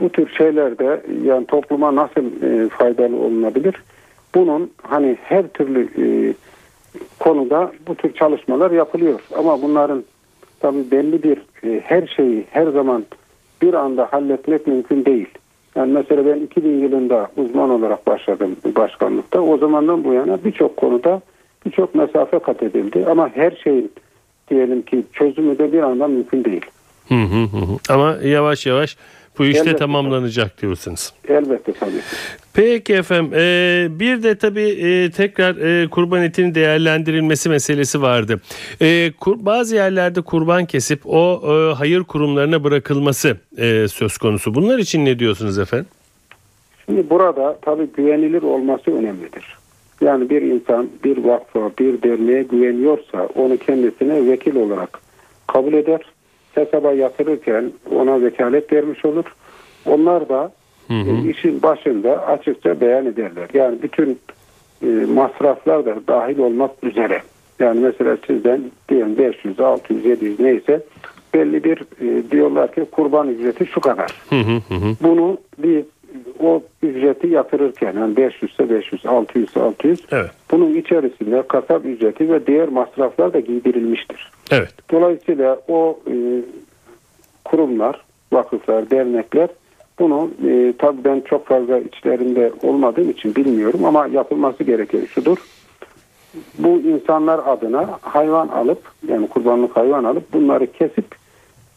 bu 0.00 0.08
tür 0.08 0.28
şeylerde 0.28 1.02
yani 1.24 1.46
topluma 1.46 1.94
nasıl 1.94 2.42
e, 2.42 2.68
faydalı 2.68 3.16
olunabilir? 3.16 3.74
Bunun 4.34 4.70
hani 4.82 5.16
her 5.22 5.48
türlü 5.48 5.88
e, 5.98 6.34
konuda 7.18 7.72
bu 7.86 7.94
tür 7.94 8.14
çalışmalar 8.14 8.70
yapılıyor. 8.70 9.20
Ama 9.38 9.62
bunların 9.62 10.04
tabii 10.60 10.90
belli 10.90 11.22
bir 11.22 11.38
e, 11.64 11.80
her 11.80 12.06
şeyi 12.06 12.44
her 12.50 12.66
zaman 12.66 13.04
bir 13.62 13.74
anda 13.74 14.08
halletmek 14.10 14.66
mümkün 14.66 15.04
değil. 15.04 15.28
Yani 15.74 15.92
mesela 15.92 16.26
ben 16.26 16.40
2000 16.40 16.80
yılında 16.80 17.28
uzman 17.36 17.70
olarak 17.70 18.06
başladım 18.06 18.56
başkanlıkta. 18.76 19.40
O 19.40 19.58
zamandan 19.58 20.04
bu 20.04 20.12
yana 20.12 20.44
birçok 20.44 20.76
konuda 20.76 21.20
birçok 21.66 21.94
mesafe 21.94 22.38
kat 22.38 22.62
edildi. 22.62 23.06
Ama 23.10 23.28
her 23.34 23.50
şeyin 23.64 23.92
diyelim 24.50 24.82
ki 24.82 25.02
çözümü 25.12 25.58
de 25.58 25.72
bir 25.72 25.82
anda 25.82 26.08
mümkün 26.08 26.44
değil. 26.44 26.66
Hı 27.08 27.14
hı 27.14 27.42
hı. 27.42 27.94
Ama 27.94 28.16
yavaş 28.24 28.66
yavaş 28.66 28.96
bu 29.38 29.44
işte 29.44 29.60
Elbette. 29.60 29.76
tamamlanacak 29.76 30.62
diyorsunuz. 30.62 31.12
Elbette 31.28 31.72
tabii. 31.72 31.90
Peki 32.54 32.94
efendim 32.94 33.32
e, 33.34 33.86
bir 34.00 34.22
de 34.22 34.34
tabii 34.38 34.68
e, 34.70 35.10
tekrar 35.10 35.56
e, 35.56 35.88
kurban 35.88 36.22
etinin 36.22 36.54
değerlendirilmesi 36.54 37.48
meselesi 37.48 38.02
vardı. 38.02 38.40
E, 38.80 39.12
kur, 39.20 39.36
bazı 39.40 39.74
yerlerde 39.74 40.20
kurban 40.20 40.64
kesip 40.66 41.00
o 41.04 41.42
e, 41.44 41.74
hayır 41.74 42.04
kurumlarına 42.04 42.64
bırakılması 42.64 43.36
e, 43.58 43.88
söz 43.88 44.18
konusu. 44.18 44.54
Bunlar 44.54 44.78
için 44.78 45.04
ne 45.04 45.18
diyorsunuz 45.18 45.58
efendim? 45.58 45.86
Şimdi 46.86 47.10
burada 47.10 47.58
tabii 47.62 47.86
güvenilir 47.96 48.42
olması 48.42 48.90
önemlidir. 48.90 49.56
Yani 50.00 50.30
bir 50.30 50.42
insan 50.42 50.88
bir 51.04 51.16
vakfa, 51.24 51.70
bir 51.78 52.02
derneğe 52.02 52.42
güveniyorsa 52.42 53.28
onu 53.34 53.56
kendisine 53.56 54.26
vekil 54.30 54.56
olarak 54.56 55.00
kabul 55.46 55.72
eder 55.72 56.00
hesaba 56.54 56.92
yatırırken 56.92 57.72
ona 57.96 58.22
vekalet 58.22 58.72
vermiş 58.72 59.04
olur. 59.04 59.24
Onlar 59.86 60.28
da 60.28 60.52
hı 60.88 60.94
hı. 60.94 61.26
E, 61.26 61.30
işin 61.30 61.62
başında 61.62 62.26
açıkça 62.26 62.80
beyan 62.80 63.06
ederler. 63.06 63.48
Yani 63.54 63.82
bütün 63.82 64.18
e, 64.82 64.86
masraflar 65.14 65.86
da 65.86 65.96
dahil 66.08 66.38
olmak 66.38 66.70
üzere. 66.82 67.22
Yani 67.58 67.80
mesela 67.80 68.16
sizden 68.26 68.60
diyelim 68.88 69.18
500, 69.18 69.60
600, 69.60 70.04
700 70.04 70.40
neyse 70.40 70.82
belli 71.34 71.64
bir 71.64 71.78
e, 71.78 72.30
diyorlar 72.30 72.74
ki 72.74 72.84
kurban 72.90 73.28
ücreti 73.28 73.66
şu 73.66 73.80
kadar. 73.80 74.22
Hı 74.30 74.40
hı 74.40 74.74
hı. 74.74 74.96
Bunu 75.02 75.38
bir 75.58 75.84
o 76.40 76.62
ücreti 76.82 77.26
yatırırken 77.26 77.92
yani 77.96 78.16
500 78.16 78.52
ise 78.52 78.70
500, 78.70 79.06
600 79.06 79.48
ise 79.48 79.60
600 79.60 80.00
evet. 80.10 80.30
bunun 80.50 80.74
içerisinde 80.74 81.42
kasap 81.48 81.86
ücreti 81.86 82.32
ve 82.32 82.46
diğer 82.46 82.68
masraflar 82.68 83.32
da 83.32 83.40
giydirilmiştir. 83.40 84.30
Evet. 84.50 84.74
Dolayısıyla 84.90 85.60
o 85.68 85.98
e, 86.06 86.14
kurumlar, 87.44 88.04
vakıflar, 88.32 88.90
dernekler 88.90 89.48
bunu 89.98 90.30
e, 90.48 90.72
tabii 90.78 91.04
ben 91.04 91.20
çok 91.20 91.46
fazla 91.46 91.78
içlerinde 91.78 92.52
olmadığım 92.62 93.10
için 93.10 93.34
bilmiyorum 93.34 93.84
ama 93.84 94.06
yapılması 94.06 94.64
gereken 94.64 95.04
şudur. 95.04 95.38
Bu 96.58 96.68
insanlar 96.68 97.40
adına 97.46 97.98
hayvan 98.00 98.48
alıp 98.48 98.82
yani 99.08 99.28
kurbanlık 99.28 99.76
hayvan 99.76 100.04
alıp 100.04 100.32
bunları 100.32 100.72
kesip 100.72 101.06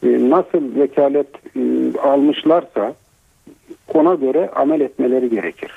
e, 0.04 0.30
nasıl 0.30 0.80
vekalet 0.80 1.27
e, 1.56 1.62
almışlarsa 2.00 2.94
ona 3.96 4.14
göre 4.16 4.50
amel 4.56 4.82
etmeleri 4.82 5.30
gerekir. 5.30 5.72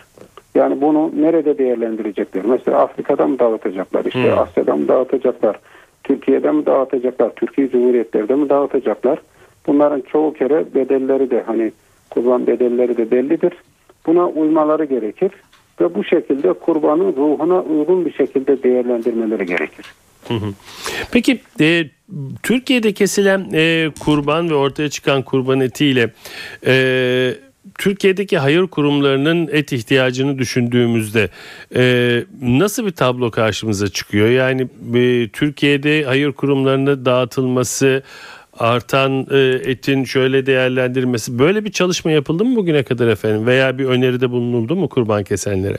Yani 0.55 0.81
bunu 0.81 1.13
nerede 1.17 1.59
değerlendirecekler? 1.59 2.45
Mesela 2.45 2.79
Afrika'da 2.79 3.27
mı 3.27 3.39
dağıtacaklar? 3.39 4.05
İşte 4.05 4.23
Hmm. 4.23 4.39
Asya'da 4.39 4.77
mı 4.77 4.89
dağıtacaklar? 4.89 5.59
Türkiye'de 6.05 6.51
mi 6.51 6.67
dağıtacaklar? 6.67 7.31
Türkiye 7.37 7.71
Cumhuriyetler'de 7.71 8.35
mi 8.35 8.49
dağıtacaklar? 8.49 9.19
Bunların 9.67 10.01
çoğu 10.01 10.33
kere 10.35 10.75
bedelleri 10.75 11.31
de 11.31 11.43
hani 11.47 11.73
kurban 12.11 12.47
bedelleri 12.47 12.97
de 12.97 13.11
bellidir. 13.11 13.53
Buna 14.07 14.27
uymaları 14.29 14.85
gerekir 14.85 15.31
ve 15.81 15.95
bu 15.95 16.05
şekilde 16.05 16.53
kurbanın 16.53 17.17
ruhuna 17.17 17.63
uygun 17.63 18.05
bir 18.07 18.13
şekilde 18.13 18.63
değerlendirmeleri 18.63 19.47
gerekir. 19.47 19.87
Peki 21.13 21.41
e, 21.61 21.85
Türkiye'de 22.43 22.93
kesilen 22.93 23.51
e, 23.55 23.89
kurban 24.01 24.51
ve 24.51 24.55
ortaya 24.55 24.89
çıkan 24.91 25.23
kurban 25.23 25.61
etiyle 25.61 26.11
e, 26.67 27.35
Türkiye'deki 27.79 28.39
hayır 28.39 28.67
kurumlarının 28.67 29.49
et 29.53 29.73
ihtiyacını 29.73 30.39
düşündüğümüzde 30.39 31.29
e, 31.77 32.25
nasıl 32.43 32.87
bir 32.87 32.91
tablo 32.91 33.31
karşımıza 33.31 33.89
çıkıyor? 33.89 34.29
Yani 34.29 34.63
e, 34.95 35.29
Türkiye'de 35.29 36.05
hayır 36.05 36.33
kurumlarına 36.33 37.05
dağıtılması, 37.05 38.03
artan 38.59 39.27
e, 39.31 39.39
etin 39.71 40.05
şöyle 40.05 40.47
değerlendirmesi 40.47 41.39
böyle 41.39 41.65
bir 41.65 41.73
çalışma 41.73 42.11
yapıldı 42.11 42.45
mı 42.45 42.57
bugüne 42.57 42.83
kadar 42.83 43.09
efendim? 43.09 43.47
Veya 43.47 43.79
bir 43.79 43.85
öneride 43.85 44.31
bulunuldu 44.31 44.77
mu 44.77 44.89
kurban 44.89 45.25
kesenlere? 45.25 45.79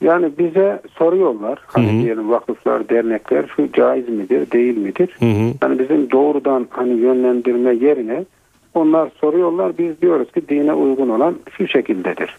Yani 0.00 0.30
bize 0.38 0.82
soruyorlar 0.98 1.58
hani 1.66 1.92
Hı 1.92 1.98
hı. 1.98 2.02
diyelim 2.02 2.30
vakıflar, 2.30 2.88
dernekler 2.88 3.44
şu 3.56 3.72
caiz 3.72 4.08
midir, 4.08 4.50
değil 4.50 4.76
midir? 4.76 5.08
Hı 5.18 5.24
hı. 5.24 5.52
Yani 5.62 5.78
bizim 5.78 6.10
doğrudan 6.10 6.66
hani 6.70 7.00
yönlendirme 7.00 7.74
yerine 7.74 8.24
onlar 8.74 9.10
soruyorlar. 9.20 9.78
Biz 9.78 10.02
diyoruz 10.02 10.32
ki 10.32 10.48
dine 10.48 10.72
uygun 10.72 11.08
olan 11.08 11.36
şu 11.56 11.68
şekildedir. 11.68 12.36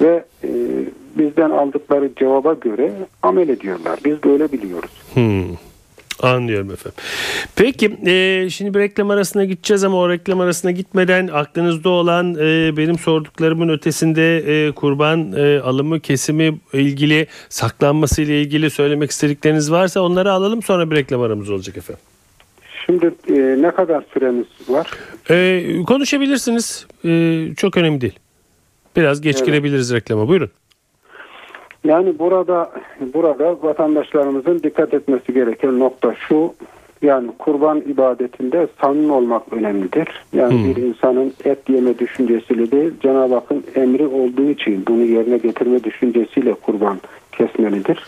Ve 0.00 0.24
e, 0.44 0.48
bizden 1.18 1.50
aldıkları 1.50 2.10
cevaba 2.16 2.52
göre 2.52 2.92
amel 3.22 3.48
ediyorlar. 3.48 3.98
Biz 4.04 4.24
böyle 4.24 4.52
biliyoruz. 4.52 4.90
Hmm. 5.14 5.56
Anlıyorum 6.22 6.70
efendim. 6.70 6.98
Peki 7.56 7.96
e, 8.06 8.50
şimdi 8.50 8.74
bir 8.74 8.78
reklam 8.78 9.10
arasına 9.10 9.44
gideceğiz 9.44 9.84
ama 9.84 9.96
o 9.96 10.08
reklam 10.08 10.40
arasına 10.40 10.70
gitmeden 10.70 11.28
aklınızda 11.28 11.88
olan 11.88 12.34
e, 12.34 12.76
benim 12.76 12.98
sorduklarımın 12.98 13.68
ötesinde 13.68 14.36
e, 14.36 14.72
kurban 14.72 15.32
e, 15.32 15.60
alımı 15.60 16.00
kesimi 16.00 16.58
ilgili 16.72 17.26
saklanması 17.48 18.22
ile 18.22 18.42
ilgili 18.42 18.70
söylemek 18.70 19.10
istedikleriniz 19.10 19.72
varsa 19.72 20.00
onları 20.00 20.32
alalım 20.32 20.62
sonra 20.62 20.90
bir 20.90 20.96
reklam 20.96 21.20
aramız 21.20 21.50
olacak 21.50 21.76
efendim. 21.76 22.02
Şimdi 22.86 23.10
e, 23.28 23.62
ne 23.62 23.70
kadar 23.70 24.04
süremiz 24.14 24.46
var? 24.68 24.90
E, 25.30 25.62
konuşabilirsiniz 25.86 26.86
E, 27.04 27.48
çok 27.56 27.76
önemli 27.76 28.00
değil. 28.00 28.18
Biraz 28.96 29.20
geç 29.20 29.36
Evet. 29.36 29.46
girebiliriz 29.46 29.94
reklama 29.94 30.28
buyurun. 30.28 30.50
Yani 31.84 32.18
burada 32.18 32.72
burada 33.14 33.62
vatandaşlarımızın 33.62 34.62
dikkat 34.62 34.94
etmesi 34.94 35.34
gereken 35.34 35.78
nokta 35.78 36.14
şu. 36.28 36.54
Yani 37.02 37.30
kurban 37.38 37.80
ibadetinde 37.80 38.66
samimi 38.80 39.12
olmak 39.12 39.52
önemlidir. 39.52 40.08
Yani 40.32 40.52
Hmm. 40.54 40.64
bir 40.76 40.82
insanın 40.82 41.32
et 41.44 41.58
yeme 41.68 41.98
düşüncesiyle 41.98 42.70
değil, 42.70 42.92
Cenab-ı 43.02 43.34
Hakk'ın 43.34 43.64
emri 43.74 44.06
olduğu 44.06 44.50
için 44.50 44.84
bunu 44.88 45.02
yerine 45.02 45.38
getirme 45.38 45.84
düşüncesiyle 45.84 46.54
kurban 46.54 47.00
kesmelidir. 47.32 48.06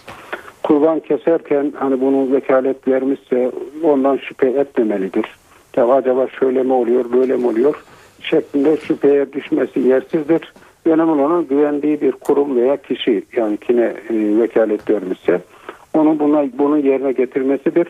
Kurban 0.64 1.00
keserken 1.00 1.72
hani 1.76 2.00
bunu 2.00 2.32
vekalet 2.32 2.88
vermişse 2.88 3.50
ondan 3.82 4.16
şüphe 4.16 4.48
etmemelidir. 4.48 5.26
Ya 5.76 5.88
acaba 5.88 6.28
şöyle 6.28 6.62
mi 6.62 6.72
oluyor, 6.72 7.12
böyle 7.12 7.36
mi 7.36 7.46
oluyor 7.46 7.84
şeklinde 8.24 8.76
şüpheye 8.76 9.32
düşmesi 9.32 9.80
yersizdir. 9.80 10.52
Önemli 10.84 11.22
olan 11.22 11.46
güvendiği 11.46 12.00
bir 12.00 12.12
kurum 12.12 12.56
veya 12.56 12.76
kişi 12.76 13.22
yani 13.36 13.56
kime 13.56 13.82
e, 13.82 14.38
vekalet 14.38 14.90
vermişse 14.90 15.40
onun 15.94 16.18
buna 16.18 16.58
bunu 16.58 16.78
yerine 16.78 17.12
getirmesidir. 17.12 17.88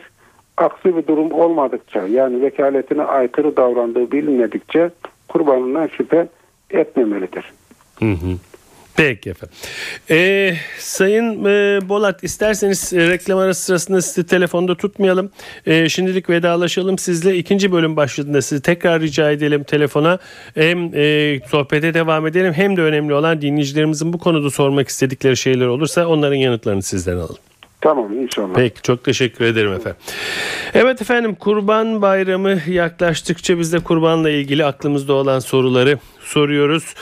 Aksi 0.57 0.97
bir 0.97 1.07
durum 1.07 1.31
olmadıkça 1.31 2.07
yani 2.07 2.41
vekaletine 2.41 3.03
aykırı 3.03 3.57
davrandığı 3.57 4.11
bilinmedikçe 4.11 4.89
kurbanından 5.27 5.87
şüphe 5.87 6.27
etmemelidir. 6.69 7.53
Hı 7.99 8.05
hı. 8.05 8.37
Peki 8.97 9.29
efendim. 9.29 9.55
Ee, 10.09 10.53
Sayın 10.77 11.45
e, 11.45 11.89
Bolat 11.89 12.23
isterseniz 12.23 12.93
e, 12.93 13.09
reklam 13.09 13.39
arası 13.39 13.63
sırasında 13.63 14.01
sizi 14.01 14.27
telefonda 14.27 14.75
tutmayalım. 14.75 15.29
E, 15.65 15.89
şimdilik 15.89 16.29
vedalaşalım 16.29 16.97
sizle. 16.97 17.37
İkinci 17.37 17.71
bölüm 17.71 17.95
başladığında 17.95 18.41
sizi 18.41 18.61
tekrar 18.61 19.01
rica 19.01 19.31
edelim 19.31 19.63
telefona. 19.63 20.19
Hem 20.53 20.91
e, 20.95 21.39
sohbete 21.47 21.93
devam 21.93 22.27
edelim 22.27 22.53
hem 22.53 22.77
de 22.77 22.81
önemli 22.81 23.13
olan 23.13 23.41
dinleyicilerimizin 23.41 24.13
bu 24.13 24.17
konuda 24.17 24.49
sormak 24.49 24.87
istedikleri 24.87 25.37
şeyler 25.37 25.67
olursa 25.67 26.07
onların 26.07 26.35
yanıtlarını 26.35 26.81
sizden 26.81 27.15
alalım. 27.15 27.37
Tamam 27.81 28.13
inşallah. 28.13 28.53
Peki 28.55 28.81
çok 28.81 29.03
teşekkür 29.03 29.45
ederim 29.45 29.73
efendim. 29.73 29.99
Evet 30.73 31.01
efendim 31.01 31.35
Kurban 31.35 32.01
Bayramı 32.01 32.59
yaklaştıkça 32.67 33.59
biz 33.59 33.73
de 33.73 33.79
kurbanla 33.79 34.29
ilgili 34.29 34.65
aklımızda 34.65 35.13
olan 35.13 35.39
soruları 35.39 35.97
soruyoruz. 36.25 36.93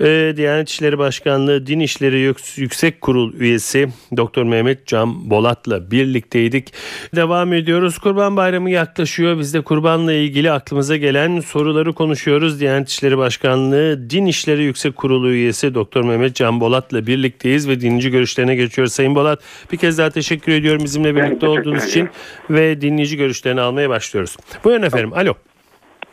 Ee, 0.00 0.32
Diyanet 0.36 0.68
İşleri 0.68 0.98
Başkanlığı 0.98 1.66
Din 1.66 1.80
İşleri 1.80 2.18
Yük- 2.18 2.58
Yüksek 2.58 3.00
Kurul 3.00 3.34
üyesi 3.34 3.88
Doktor 4.16 4.42
Mehmet 4.42 4.86
Can 4.86 5.30
Bolat'la 5.30 5.90
birlikteydik. 5.90 6.72
Devam 7.16 7.52
ediyoruz. 7.52 7.98
Kurban 7.98 8.36
Bayramı 8.36 8.70
yaklaşıyor. 8.70 9.38
Biz 9.38 9.54
de 9.54 9.60
kurbanla 9.60 10.12
ilgili 10.12 10.50
aklımıza 10.52 10.96
gelen 10.96 11.40
soruları 11.40 11.92
konuşuyoruz. 11.92 12.60
Diyanet 12.60 12.88
İşleri 12.88 13.18
Başkanlığı 13.18 14.10
Din 14.10 14.26
İşleri 14.26 14.62
Yüksek 14.62 14.96
Kurulu 14.96 15.30
üyesi 15.30 15.74
Doktor 15.74 16.04
Mehmet 16.04 16.34
Can 16.34 16.60
Bolat'la 16.60 17.06
birlikteyiz 17.06 17.68
ve 17.68 17.80
dinleyici 17.80 18.10
görüşlerine 18.10 18.54
geçiyoruz. 18.54 18.92
Sayın 18.92 19.14
Bolat 19.14 19.40
bir 19.72 19.76
kez 19.76 19.98
daha 19.98 20.10
teşekkür 20.10 20.52
ediyorum 20.52 20.84
bizimle 20.84 21.16
birlikte 21.16 21.46
olduğunuz 21.46 21.84
için 21.84 22.08
ve 22.50 22.80
dinleyici 22.80 23.16
görüşlerini 23.16 23.60
almaya 23.60 23.88
başlıyoruz. 23.90 24.36
Buyurun 24.64 24.82
efendim. 24.82 25.12
Alo. 25.12 25.34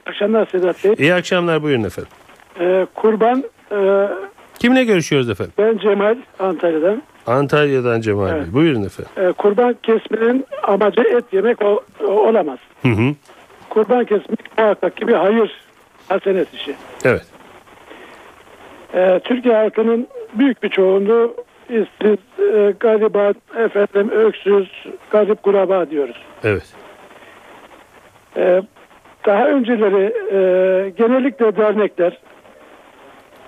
Akşamlar 0.06 0.48
Sedat 0.52 0.84
Bey. 0.84 0.94
İyi 1.00 1.14
akşamlar 1.14 1.64
buyurun 1.64 1.84
efendim. 1.84 2.12
Ee, 2.60 2.86
kurban 2.96 3.44
e, 3.72 4.08
Kimle 4.60 4.84
görüşüyoruz 4.84 5.30
efendim? 5.30 5.54
ben 5.58 5.78
Cemal 5.78 6.16
Antalya'dan. 6.40 7.02
Antalya'dan 7.28 8.02
Cemal 8.02 8.26
Bey. 8.26 8.34
Evet. 8.38 8.54
Buyurun 8.54 8.84
efendim. 8.84 9.12
Ee, 9.18 9.32
kurban 9.32 9.76
kesmenin 9.84 10.46
amacı 10.64 11.02
et 11.02 11.24
yemek 11.32 11.62
o- 11.62 11.84
o- 12.04 12.08
olamaz. 12.08 12.60
Hı 12.82 12.88
hı. 12.90 13.14
Kurban 13.70 14.06
kesmek 14.06 14.58
muhakkak 14.58 14.98
ki 14.98 15.08
bir 15.08 15.14
hayır 15.14 15.52
hasenet 16.10 16.54
işi. 16.54 16.76
Evet. 17.06 17.26
Ee, 18.94 19.20
Türkiye 19.24 19.56
halkının 19.56 20.08
büyük 20.34 20.64
bir 20.64 20.70
çoğunluğu 20.70 21.36
işsiz, 21.70 22.18
e, 22.40 22.74
gariban, 22.80 23.36
efendim 23.58 24.10
öksüz, 24.12 24.70
garip 25.12 25.44
kuraba 25.44 25.90
diyoruz. 25.90 26.16
Evet. 26.44 26.74
Ee, 28.38 28.62
daha 29.26 29.48
önceleri 29.48 30.04
e, 30.32 30.90
genellikle 30.90 31.56
dernekler 31.58 32.18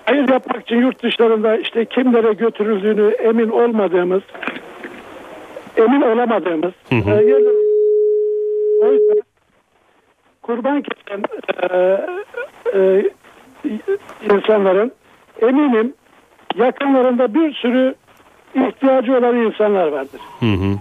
hayır 0.04 0.28
yapmak 0.28 0.62
için 0.62 0.76
yurt 0.76 1.02
dışlarında 1.02 1.56
işte 1.56 1.84
kimlere 1.84 2.32
götürüldüğünü 2.32 3.10
emin 3.10 3.48
olmadığımız, 3.50 4.22
emin 5.76 6.00
olamadığımız 6.02 6.72
Hı 6.90 6.96
hı. 6.96 7.10
e, 7.10 7.24
yerler- 7.24 7.72
o 8.82 8.92
yüzden 8.92 9.22
kurban 10.42 10.82
kesen 10.82 11.22
e, 11.70 12.00
e, 12.74 13.10
insanların 14.34 14.92
eminim 15.42 15.94
yakınlarında 16.56 17.34
bir 17.34 17.54
sürü 17.54 17.94
ihtiyacı 18.54 19.16
olan 19.18 19.36
insanlar 19.36 19.88
vardır. 19.88 20.20
Hı 20.40 20.46
hı. 20.46 20.74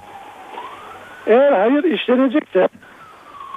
Eğer 1.27 1.51
hayır 1.51 1.83
işlenecekse 1.83 2.67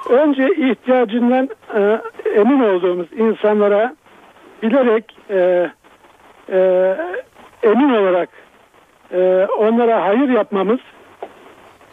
önce 0.09 0.47
ihtiyacından 0.55 1.49
e, 1.75 2.01
emin 2.35 2.59
olduğumuz 2.59 3.07
insanlara 3.17 3.95
bilerek 4.63 5.17
e, 5.29 5.69
e, 6.49 6.59
emin 7.63 7.89
olarak 7.89 8.29
e, 9.11 9.47
onlara 9.57 10.03
hayır 10.03 10.29
yapmamız 10.29 10.79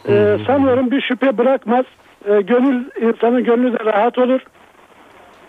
e, 0.07 0.37
sanıyorum 0.47 0.91
bir 0.91 1.01
şüphe 1.01 1.37
bırakmaz. 1.37 1.85
E, 2.25 2.41
gönül 2.41 2.85
insanın 3.01 3.43
gönlü 3.43 3.73
de 3.73 3.85
rahat 3.85 4.17
olur. 4.17 4.41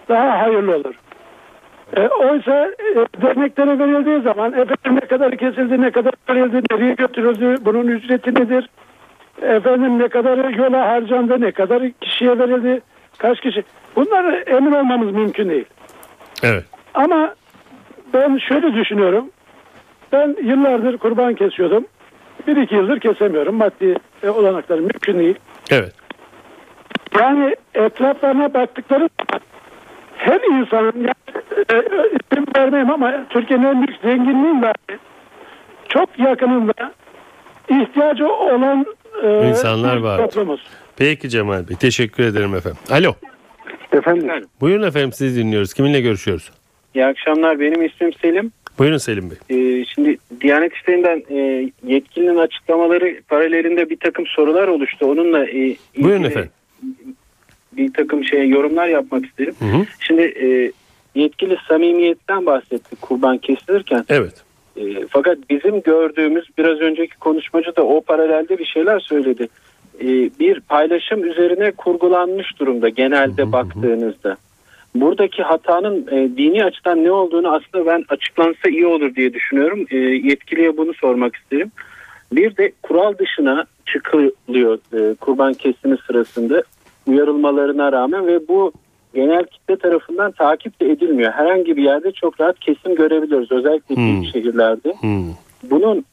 Daha 0.09 0.41
hayırlı 0.41 0.77
olur. 0.77 0.95
E, 1.97 2.09
oysa 2.09 2.67
e, 2.67 3.23
derneklere 3.23 3.79
verildiği 3.79 4.21
zaman 4.21 4.53
efendim 4.53 4.95
ne 5.03 5.07
kadar 5.07 5.37
kesildi, 5.37 5.81
ne 5.81 5.91
kadar 5.91 6.13
verildi, 6.29 6.61
nereye 6.71 6.95
götürüldü, 6.95 7.57
bunun 7.65 7.87
ücreti 7.87 8.35
nedir? 8.35 8.69
Efendim 9.43 9.99
ne 9.99 10.09
kadar 10.09 10.49
yola 10.49 10.89
harcandı, 10.89 11.41
ne 11.41 11.53
kadar 11.53 11.83
kişiye 12.01 12.39
verildi, 12.39 12.81
kaç 13.19 13.41
kişi? 13.41 13.65
Bunları 13.97 14.45
emin 14.47 14.73
olmamız 14.73 15.13
mümkün 15.13 15.51
değil. 15.51 15.65
Evet. 16.43 16.65
Ama 16.95 17.35
ben 18.15 18.39
şöyle 18.49 18.75
düşünüyorum. 18.75 19.31
Ben 20.13 20.37
yıllardır 20.43 20.99
kurban 20.99 21.35
kesiyordum. 21.35 21.87
Bir 22.47 22.57
iki 22.57 22.75
yıldır 22.75 23.01
kesemiyorum. 23.01 23.55
Maddi 23.55 23.97
e, 24.23 24.29
olanaklarım 24.29 24.83
mümkün 24.83 25.19
değil. 25.19 25.35
Evet. 25.71 25.93
Yani 27.21 27.57
etraflarına 27.75 28.55
baktıkları 28.55 29.09
her 30.17 30.41
insanın 30.41 30.93
yani, 30.97 31.15
e, 31.69 31.77
e, 31.77 31.83
isim 32.33 32.47
vermeyeyim 32.57 32.91
ama 32.91 33.25
Türkiye'nin 33.31 33.65
en 33.65 33.87
büyük 33.87 34.01
zenginliğin 34.03 34.63
dahi 34.63 34.99
çok 35.89 36.19
yakınında 36.19 36.93
ihtiyacı 37.69 38.29
olan 38.29 38.87
e, 39.23 39.49
İnsanlar 39.49 39.97
var. 39.97 40.19
toplumuz. 40.19 40.67
Peki 40.97 41.29
Cemal 41.29 41.69
Bey 41.69 41.77
teşekkür 41.77 42.25
ederim 42.25 42.55
efendim. 42.55 42.79
Alo. 42.91 43.13
Efendim 43.93 44.31
Buyurun 44.61 44.87
efendim 44.87 45.13
sizi 45.13 45.41
dinliyoruz. 45.41 45.75
Kiminle 45.75 46.01
görüşüyoruz? 46.01 46.51
İyi 46.95 47.05
akşamlar. 47.05 47.61
Benim 47.61 47.83
ismim 47.83 48.13
Selim. 48.13 48.53
Buyurun 48.79 48.97
Selim 48.97 49.31
Bey. 49.31 49.37
Ee, 49.51 49.85
şimdi 49.85 50.17
Diyanet 50.41 50.73
İşleri'nden 50.73 51.23
e, 51.31 51.71
yetkilinin 51.87 52.37
açıklamaları 52.37 53.21
paralelinde 53.29 53.91
bir 53.91 53.97
takım 53.97 54.27
sorular 54.27 54.69
oluştu. 54.69 55.07
Onunla 55.07 55.47
e, 55.47 55.51
ilgili 55.59 55.79
Buyurun 56.05 56.23
efendim. 56.23 56.51
bir 57.73 57.93
takım 57.93 58.25
şey 58.25 58.49
yorumlar 58.49 58.89
yapmak 58.89 59.27
isterim. 59.27 59.55
Hı 59.59 59.65
hı. 59.65 59.85
Şimdi 60.01 60.23
e, 60.23 60.73
yetkili 61.21 61.57
samimiyetten 61.69 62.47
bahsetti 62.47 62.97
kurban 62.97 63.39
kesilirken. 63.39 64.05
Evet. 64.09 64.35
E, 64.77 64.83
fakat 65.11 65.39
bizim 65.51 65.83
gördüğümüz 65.83 66.45
biraz 66.59 66.81
önceki 66.81 67.17
konuşmacı 67.19 67.77
da 67.77 67.83
o 67.83 68.01
paralelde 68.01 68.59
bir 68.59 68.67
şeyler 68.67 69.01
söyledi. 69.01 69.49
E, 70.01 70.07
bir 70.41 70.61
paylaşım 70.61 71.25
üzerine 71.25 71.71
kurgulanmış 71.71 72.59
durumda 72.61 72.89
genelde 72.89 73.53
baktığınızda. 73.53 74.37
Buradaki 74.95 75.43
hatanın 75.43 76.07
e, 76.11 76.37
dini 76.37 76.65
açıdan 76.65 77.05
ne 77.05 77.11
olduğunu 77.11 77.49
aslında 77.49 77.87
ben 77.87 78.05
açıklansa 78.09 78.69
iyi 78.69 78.87
olur 78.87 79.15
diye 79.15 79.35
düşünüyorum. 79.35 79.87
E, 79.91 79.97
yetkiliye 79.97 80.77
bunu 80.77 80.95
sormak 80.95 81.37
isterim. 81.37 81.71
Bir 82.33 82.57
de 82.57 82.73
kural 82.83 83.19
dışına 83.19 83.65
çıkılıyor 83.87 84.79
e, 84.93 85.15
kurban 85.15 85.55
kesimi 85.55 85.97
sırasında 86.07 86.63
uyarılmalarına 87.07 87.93
rağmen 87.93 88.27
ve 88.27 88.49
bu 88.49 88.73
genel 89.15 89.45
kitle 89.45 89.77
tarafından 89.77 90.33
takip 90.33 90.81
de 90.81 90.91
edilmiyor. 90.91 91.33
Herhangi 91.33 91.77
bir 91.77 91.83
yerde 91.83 92.13
çok 92.13 92.41
rahat 92.41 92.61
kesim 92.61 92.95
görebiliyoruz 92.95 93.53
özellikle 93.53 93.97
Hmm. 93.97 94.07
büyük 94.07 94.33
şehirlerde. 94.33 94.95
Hmm. 95.01 95.25
Bunun 95.63 96.05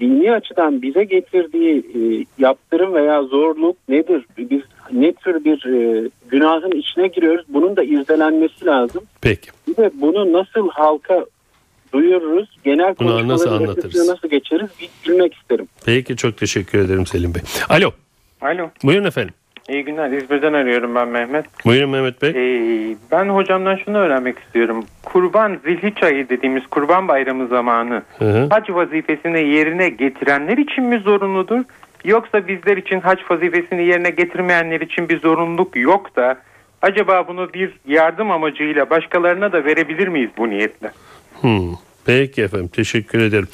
dini 0.00 0.32
açıdan 0.32 0.82
bize 0.82 1.04
getirdiği 1.04 1.78
e, 1.78 2.24
yaptırım 2.38 2.94
veya 2.94 3.22
zorluk 3.22 3.76
nedir? 3.88 4.24
Biz 4.38 4.60
ne 4.92 5.12
tür 5.12 5.44
bir 5.44 5.66
e, 5.66 6.08
günahın 6.28 6.70
içine 6.70 7.06
giriyoruz? 7.08 7.44
Bunun 7.48 7.76
da 7.76 7.82
izlenmesi 7.82 8.66
lazım. 8.66 9.02
Peki. 9.20 9.50
Bir 9.68 9.76
de 9.76 9.90
bunu 9.94 10.32
nasıl 10.32 10.68
halka 10.70 11.24
duyururuz? 11.92 12.48
Genel 12.64 12.94
Bunu 13.00 13.28
nasıl 13.28 13.52
anlatırız? 13.52 14.08
nasıl 14.08 14.28
geçeriz? 14.28 14.68
Bilmek 15.08 15.34
isterim. 15.34 15.68
Peki 15.86 16.16
çok 16.16 16.36
teşekkür 16.36 16.78
ederim 16.78 17.06
Selim 17.06 17.34
Bey. 17.34 17.42
Alo. 17.68 17.90
Alo, 18.40 18.70
Buyurun 18.84 19.04
efendim. 19.04 19.34
İyi 19.70 19.84
günler. 19.84 20.10
İzmir'den 20.10 20.52
arıyorum 20.52 20.94
ben 20.94 21.08
Mehmet. 21.08 21.44
Buyurun 21.64 21.90
Mehmet 21.90 22.22
Bey. 22.22 22.30
Ee, 22.30 22.96
ben 23.12 23.28
hocamdan 23.28 23.76
şunu 23.84 23.98
öğrenmek 23.98 24.38
istiyorum. 24.38 24.84
Kurban 25.02 25.58
Zilhiç 25.64 26.02
ayı 26.02 26.28
dediğimiz 26.28 26.66
kurban 26.66 27.08
bayramı 27.08 27.46
zamanı 27.46 28.02
Hı 28.18 28.24
hı. 28.24 28.48
hac 28.50 28.70
vazifesini 28.70 29.48
yerine 29.48 29.88
getirenler 29.88 30.58
için 30.58 30.84
mi 30.84 30.98
zorunludur? 30.98 31.60
Yoksa 32.04 32.48
bizler 32.48 32.76
için 32.76 33.00
hac 33.00 33.18
vazifesini 33.30 33.84
yerine 33.86 34.10
getirmeyenler 34.10 34.80
için 34.80 35.08
bir 35.08 35.20
zorunluluk 35.20 35.76
yok 35.76 36.16
da 36.16 36.36
acaba 36.82 37.28
bunu 37.28 37.52
bir 37.52 37.72
yardım 37.86 38.30
amacıyla 38.30 38.90
başkalarına 38.90 39.52
da 39.52 39.64
verebilir 39.64 40.08
miyiz 40.08 40.30
bu 40.38 40.50
niyetle? 40.50 40.90
Hmm. 41.40 41.72
Peki 42.06 42.42
efendim 42.42 42.68
teşekkür 42.68 43.18
ederim. 43.18 43.48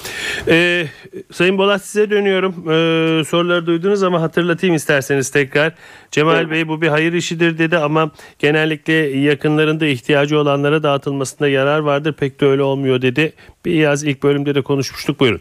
Ee, 0.48 0.84
Sayın 1.32 1.58
Bolat 1.58 1.84
size 1.84 2.10
dönüyorum. 2.10 2.54
Ee, 2.70 3.24
soruları 3.24 3.66
duydunuz 3.66 4.02
ama 4.02 4.20
hatırlatayım 4.20 4.76
isterseniz 4.76 5.30
tekrar. 5.30 5.72
Cemal 6.10 6.50
Bey 6.50 6.68
bu 6.68 6.82
bir 6.82 6.88
hayır 6.88 7.12
işidir 7.12 7.58
dedi 7.58 7.78
ama 7.78 8.10
genellikle 8.38 8.92
yakınlarında 9.18 9.86
ihtiyacı 9.86 10.38
olanlara 10.38 10.82
dağıtılmasında 10.82 11.48
yarar 11.48 11.78
vardır. 11.78 12.12
Pek 12.12 12.40
de 12.40 12.46
öyle 12.46 12.62
olmuyor 12.62 13.02
dedi. 13.02 13.32
Biraz 13.64 14.04
ilk 14.04 14.22
bölümde 14.22 14.54
de 14.54 14.62
konuşmuştuk. 14.62 15.20
Buyurun. 15.20 15.40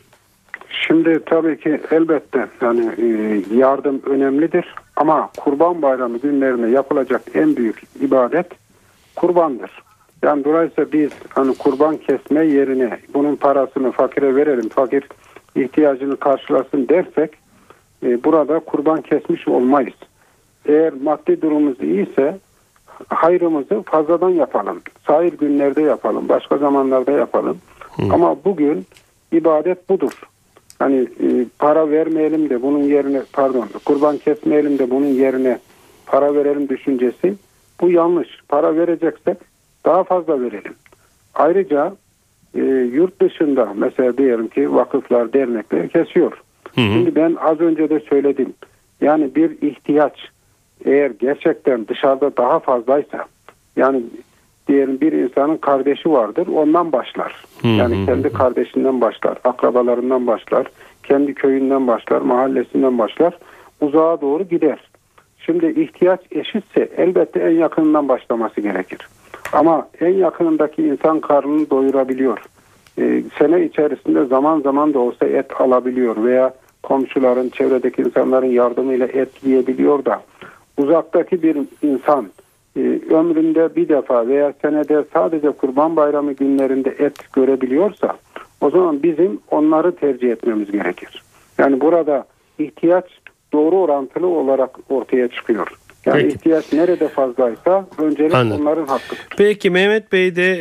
Şimdi 0.88 1.20
tabii 1.26 1.60
ki 1.60 1.82
elbette 1.92 2.48
yani 2.62 2.92
e, 2.98 3.06
yardım 3.56 4.02
önemlidir 4.06 4.76
ama 4.96 5.30
Kurban 5.38 5.82
Bayramı 5.82 6.18
günlerinde 6.18 6.68
yapılacak 6.68 7.22
en 7.34 7.56
büyük 7.56 7.82
ibadet 8.02 8.48
kurbandır. 9.16 9.85
Yani 10.26 10.44
dolayısıyla 10.44 10.92
biz 10.92 11.12
hani 11.30 11.56
kurban 11.56 11.98
kesme 11.98 12.46
yerine 12.46 12.98
bunun 13.14 13.36
parasını 13.36 13.92
fakire 13.92 14.36
verelim, 14.36 14.70
fakir 14.70 15.04
ihtiyacını 15.56 16.18
karşılasın 16.18 16.88
dersek 16.90 17.32
e, 18.04 18.24
burada 18.24 18.60
kurban 18.60 19.02
kesmiş 19.02 19.48
olmayız. 19.48 19.94
Eğer 20.66 20.94
maddi 21.04 21.42
durumumuz 21.42 21.82
iyiyse 21.82 22.38
hayrımızı 23.08 23.82
fazladan 23.82 24.30
yapalım. 24.30 24.82
Sahil 25.08 25.38
günlerde 25.38 25.82
yapalım, 25.82 26.30
başka 26.30 26.58
zamanlarda 26.58 27.12
yapalım. 27.12 27.58
Ama 28.12 28.36
bugün 28.46 28.86
ibadet 29.32 29.90
budur. 29.90 30.22
Hani 30.80 30.96
e, 30.98 31.46
para 31.60 31.90
vermeyelim 31.90 32.50
de 32.50 32.62
bunun 32.62 32.84
yerine 32.84 33.22
pardon 33.34 33.68
kurban 33.86 34.18
kesmeyelim 34.18 34.80
de 34.80 34.90
bunun 34.90 35.06
yerine 35.06 35.60
para 36.06 36.36
verelim 36.36 36.70
düşüncesi 36.70 37.36
bu 37.82 37.90
yanlış. 37.90 38.30
Para 38.50 38.76
vereceksek 38.76 39.38
daha 39.86 40.04
fazla 40.04 40.42
verelim. 40.42 40.74
Ayrıca 41.36 41.94
e, 42.56 42.62
yurt 42.94 43.22
dışında 43.22 43.74
mesela 43.76 44.18
diyelim 44.18 44.48
ki 44.48 44.74
vakıflar 44.74 45.34
dernekler 45.34 45.90
kesiyor. 45.90 46.32
Hı 46.76 46.82
hı. 46.82 46.86
Şimdi 46.94 47.16
ben 47.16 47.36
az 47.42 47.60
önce 47.60 47.90
de 47.90 48.00
söyledim. 48.00 48.54
Yani 49.02 49.36
bir 49.36 49.62
ihtiyaç 49.62 50.30
eğer 50.86 51.12
gerçekten 51.20 51.88
dışarıda 51.88 52.38
daha 52.38 52.60
fazlaysa 52.60 53.26
yani 53.76 54.04
diyelim 54.68 55.02
bir 55.02 55.12
insanın 55.12 55.58
kardeşi 55.58 56.12
vardır 56.12 56.48
ondan 56.48 56.92
başlar. 56.92 57.46
Hı 57.62 57.68
hı 57.68 57.72
Yani 57.72 58.06
kendi 58.06 58.34
kardeşinden 58.34 59.02
başlar, 59.02 59.38
akrabalarından 59.44 60.28
başlar, 60.28 60.68
kendi 61.04 61.34
köyünden 61.34 61.88
başlar, 61.88 62.22
mahallesinden 62.22 62.98
başlar, 62.98 63.38
uzağa 63.82 64.22
doğru 64.22 64.44
gider. 64.44 64.80
Şimdi 65.40 65.82
ihtiyaç 65.82 66.20
eşitse 66.32 66.90
elbette 66.98 67.40
en 67.40 67.52
yakınından 67.52 68.08
başlaması 68.08 68.62
gerekir. 68.62 69.08
Ama 69.54 69.88
en 70.02 70.14
yakınındaki 70.14 70.84
insan 70.84 71.20
karnını 71.20 71.70
doyurabiliyor. 71.70 72.38
Ee, 73.00 73.24
sene 73.40 73.66
içerisinde 73.66 74.26
zaman 74.26 74.62
zaman 74.62 74.94
da 74.94 75.00
olsa 75.00 75.26
et 75.26 75.62
alabiliyor 75.62 76.24
veya 76.24 76.54
komşuların, 76.84 77.50
çevredeki 77.50 78.02
insanların 78.02 78.48
yardımıyla 78.52 79.08
et 79.08 79.44
yiyebiliyor 79.44 80.06
da 80.06 80.22
uzaktaki 80.78 81.44
bir 81.44 81.58
insan 81.82 82.28
e, 82.78 82.80
ömründe 83.10 83.76
bir 83.76 83.90
defa 83.90 84.28
veya 84.28 84.54
senede 84.62 85.04
sadece 85.14 85.52
kurban 85.52 85.96
bayramı 85.96 86.34
günlerinde 86.34 86.90
et 86.90 87.34
görebiliyorsa 87.34 88.16
o 88.62 88.70
zaman 88.70 89.04
bizim 89.04 89.40
onları 89.52 89.96
tercih 89.96 90.32
etmemiz 90.32 90.72
gerekir. 90.72 91.24
Yani 91.58 91.82
burada 91.82 92.26
ihtiyaç 92.60 93.06
doğru 93.54 93.76
orantılı 93.76 94.28
olarak 94.28 94.80
ortaya 94.90 95.28
çıkıyor. 95.28 95.68
Yani 96.06 96.22
Peki. 96.22 96.36
ihtiyaç 96.36 96.74
nerede 96.74 97.08
fazlaysa 97.08 97.86
öncelik 97.98 98.34
Anladım. 98.34 98.62
onların 98.62 98.86
hakkıdır. 98.88 99.26
Peki 99.38 99.70
Mehmet 99.70 100.12
Bey 100.12 100.36
de 100.36 100.60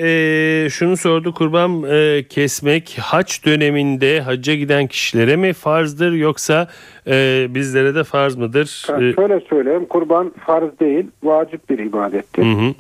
e, 0.64 0.70
şunu 0.70 0.96
sordu 0.96 1.35
kurban 1.35 1.83
e, 1.90 2.22
kesmek 2.28 2.96
haç 3.02 3.44
döneminde 3.46 4.20
hacca 4.20 4.54
giden 4.54 4.87
kişilere 4.87 5.37
mi 5.37 5.52
farzdır 5.52 6.12
yoksa 6.12 6.68
e, 7.07 7.46
bizlere 7.50 7.94
de 7.94 8.04
farz 8.04 8.37
mıdır? 8.37 8.87
Yani 8.90 9.09
E, 9.09 9.12
şöyle 9.14 9.40
söyleyeyim 9.40 9.87
kurban 9.87 10.33
farz 10.46 10.80
değil 10.80 11.07
vacip 11.22 11.70
bir 11.70 11.78
ibadettir. 11.78 12.42
hı 12.44 12.48
hı. 12.50 12.74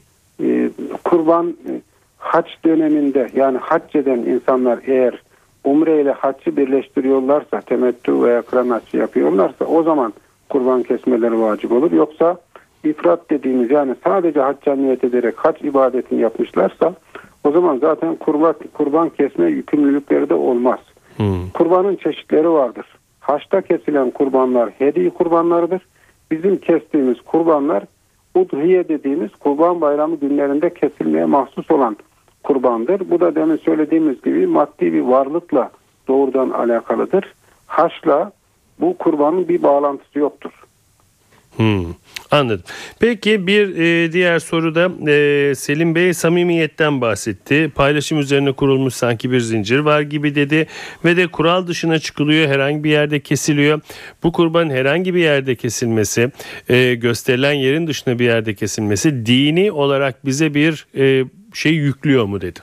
Ee, 0.44 0.70
kurban 1.04 1.48
e, 1.48 1.72
haç 2.18 2.46
döneminde 2.64 3.28
yani 3.36 3.58
hac 3.58 3.94
eden 3.96 4.18
insanlar 4.18 4.78
eğer 4.86 5.22
umre 5.64 6.00
ile 6.02 6.12
haccı 6.12 6.56
birleştiriyorlarsa 6.56 7.60
temettü 7.60 8.22
veya 8.22 8.42
haccı 8.52 8.96
yapıyorlarsa 8.96 9.64
o 9.64 9.82
zaman 9.82 10.12
kurban 10.48 10.82
kesmeleri 10.82 11.40
vacip 11.40 11.72
olur. 11.72 11.92
Yoksa 11.92 12.36
ifrat 12.84 13.30
dediğimiz 13.30 13.70
yani 13.70 13.94
sadece 14.04 14.40
hacca 14.40 14.76
niyet 14.76 15.04
ederek 15.04 15.34
hac 15.36 15.62
ibadetini 15.62 16.20
yapmışlarsa 16.20 16.94
o 17.44 17.50
zaman 17.50 17.78
zaten 17.78 18.14
kurban, 18.14 18.54
kurban 18.72 19.08
kesme 19.08 19.46
yükümlülükleri 19.46 20.28
de 20.28 20.34
olmaz. 20.34 20.78
Hı. 21.16 21.22
Kurbanın 21.54 21.96
çeşitleri 21.96 22.50
vardır. 22.50 22.86
Haçta 23.20 23.62
kesilen 23.62 24.10
kurbanlar 24.10 24.70
hediye 24.70 25.10
kurbanlarıdır. 25.10 25.82
Bizim 26.30 26.56
kestiğimiz 26.56 27.20
kurbanlar 27.20 27.84
udhiye 28.34 28.88
dediğimiz 28.88 29.30
kurban 29.34 29.80
bayramı 29.80 30.16
günlerinde 30.16 30.74
kesilmeye 30.74 31.24
mahsus 31.24 31.70
olan 31.70 31.96
kurbandır. 32.42 33.10
Bu 33.10 33.20
da 33.20 33.34
demin 33.34 33.56
söylediğimiz 33.56 34.22
gibi 34.22 34.46
maddi 34.46 34.92
bir 34.92 35.00
varlıkla 35.00 35.70
doğrudan 36.08 36.50
alakalıdır. 36.50 37.34
Haçla 37.66 38.32
bu 38.80 38.98
kurbanın 38.98 39.48
bir 39.48 39.62
bağlantısı 39.62 40.18
yoktur. 40.18 40.63
Hmm, 41.56 41.84
anladım. 42.30 42.64
Peki 43.00 43.46
bir 43.46 43.76
e, 43.76 44.12
diğer 44.12 44.38
soruda 44.38 45.10
e, 45.10 45.54
Selim 45.54 45.94
Bey 45.94 46.14
samimiyetten 46.14 47.00
bahsetti. 47.00 47.70
Paylaşım 47.74 48.18
üzerine 48.18 48.52
kurulmuş 48.52 48.94
sanki 48.94 49.30
bir 49.30 49.40
zincir 49.40 49.78
var 49.78 50.00
gibi 50.00 50.34
dedi 50.34 50.66
ve 51.04 51.16
de 51.16 51.26
kural 51.26 51.66
dışına 51.66 51.98
çıkılıyor 51.98 52.48
herhangi 52.48 52.84
bir 52.84 52.90
yerde 52.90 53.20
kesiliyor. 53.20 53.80
Bu 54.22 54.32
kurban 54.32 54.70
herhangi 54.70 55.14
bir 55.14 55.20
yerde 55.20 55.54
kesilmesi 55.54 56.30
e, 56.68 56.94
gösterilen 56.94 57.52
yerin 57.52 57.86
dışında 57.86 58.18
bir 58.18 58.24
yerde 58.24 58.54
kesilmesi 58.54 59.26
dini 59.26 59.72
olarak 59.72 60.26
bize 60.26 60.54
bir 60.54 60.86
e, 60.96 61.24
şey 61.54 61.72
yüklüyor 61.72 62.24
mu 62.24 62.40
dedi. 62.40 62.60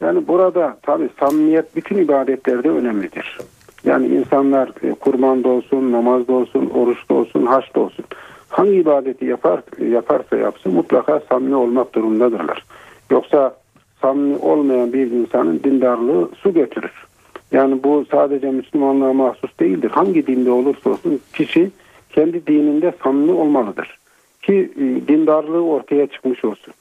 Yani 0.00 0.28
burada 0.28 0.78
tabi 0.82 1.08
samimiyet 1.20 1.76
bütün 1.76 1.96
ibadetlerde 1.96 2.68
önemlidir. 2.68 3.38
Yani 3.84 4.06
insanlar 4.06 4.68
e, 4.82 4.90
kurban 4.94 5.44
da 5.44 5.48
olsun, 5.48 5.92
namaz 5.92 6.28
da 6.28 6.32
olsun, 6.32 6.70
oruç 6.74 7.10
da 7.10 7.14
olsun, 7.14 7.46
haç 7.46 7.76
olsun. 7.76 8.04
Hangi 8.48 8.74
ibadeti 8.74 9.24
yapar 9.24 9.60
yaparsa 9.90 10.36
yapsın 10.36 10.74
mutlaka 10.74 11.20
samimi 11.28 11.54
olmak 11.54 11.94
durumundadırlar. 11.94 12.64
Yoksa 13.10 13.56
samimi 14.00 14.36
olmayan 14.36 14.92
bir 14.92 15.10
insanın 15.10 15.60
dindarlığı 15.64 16.28
su 16.36 16.54
götürür. 16.54 17.06
Yani 17.52 17.82
bu 17.84 18.04
sadece 18.10 18.50
Müslümanlığa 18.50 19.12
mahsus 19.12 19.58
değildir. 19.60 19.90
Hangi 19.90 20.26
dinde 20.26 20.50
olursa 20.50 20.90
olsun 20.90 21.20
kişi 21.34 21.70
kendi 22.10 22.46
dininde 22.46 22.92
samimi 23.04 23.32
olmalıdır. 23.32 23.98
Ki 24.42 24.72
e, 24.76 25.08
dindarlığı 25.08 25.64
ortaya 25.64 26.06
çıkmış 26.06 26.44
olsun. 26.44 26.74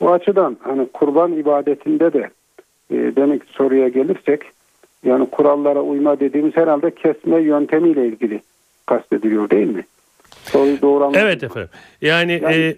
Bu 0.00 0.12
açıdan 0.12 0.56
hani 0.60 0.88
kurban 0.92 1.32
ibadetinde 1.32 2.12
de 2.12 2.30
e, 2.90 3.16
demek 3.16 3.42
soruya 3.44 3.88
gelirsek 3.88 4.42
yani 5.06 5.30
kurallara 5.30 5.80
uyma 5.82 6.20
dediğimiz 6.20 6.56
herhalde 6.56 6.94
kesme 6.94 7.40
yöntemiyle 7.40 8.06
ilgili 8.06 8.40
kastediliyor 8.86 9.50
değil 9.50 9.66
mi? 9.68 9.84
Soruyu 10.44 10.80
doğru 10.82 11.04
anladım. 11.04 11.20
Evet 11.24 11.42
efendim. 11.42 11.68
Yani, 12.00 12.40
Yani- 12.42 12.54
e, 12.56 12.76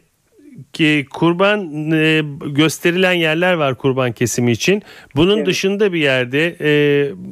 ki 0.72 1.06
kurban 1.14 1.90
e, 1.92 2.22
gösterilen 2.46 3.12
yerler 3.12 3.54
var 3.54 3.74
kurban 3.74 4.12
kesimi 4.12 4.50
için. 4.52 4.82
Bunun 5.16 5.36
Evet. 5.36 5.46
dışında 5.46 5.92
bir 5.92 5.98
yerde 6.00 6.56
e, 6.60 6.70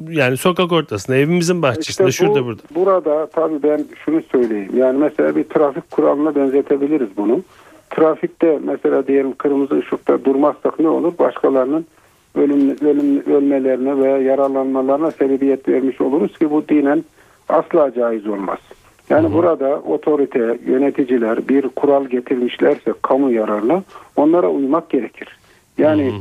yani 0.09 0.37
sokak 0.37 0.71
ortasında 0.71 1.17
evimizin 1.17 1.61
bahçesinde 1.61 1.89
İşte 2.09 2.25
bu- 2.25 2.27
şurada 2.31 2.45
burada. 2.45 2.61
Burada 2.75 3.27
tabii 3.29 3.63
ben 3.63 3.85
şunu 4.05 4.21
söyleyeyim. 4.31 4.71
Yani 4.77 4.97
mesela 4.97 5.35
bir 5.35 5.43
trafik 5.43 5.91
kuralına 5.91 6.35
benzetebiliriz 6.35 7.09
bunu. 7.17 7.41
Trafikte 7.89 8.59
mesela 8.63 9.07
diyelim 9.07 9.33
kırmızı 9.35 9.75
ışıkta 9.79 10.25
durmazsak 10.25 10.79
ne 10.79 10.89
olur? 10.89 11.13
Başkalarının 11.19 11.85
ölüm, 12.37 12.75
ölüm 12.81 13.33
ölmelerine 13.35 13.97
veya 13.97 14.17
yaralanmalarına 14.17 15.11
sebebiyet 15.11 15.69
vermiş 15.69 16.01
oluruz 16.01 16.37
ki 16.37 16.51
bu 16.51 16.67
dinen 16.67 17.03
asla 17.49 17.93
caiz 17.93 18.27
olmaz. 18.27 18.59
Yani 19.09 19.33
burada 19.33 19.79
otorite, 19.79 20.57
yöneticiler 20.65 21.47
bir 21.47 21.67
kural 21.67 22.05
getirmişlerse 22.05 22.93
kamu 23.01 23.31
yararına 23.31 23.83
onlara 24.15 24.49
uymak 24.49 24.89
gerekir. 24.89 25.37
Yani 25.77 26.13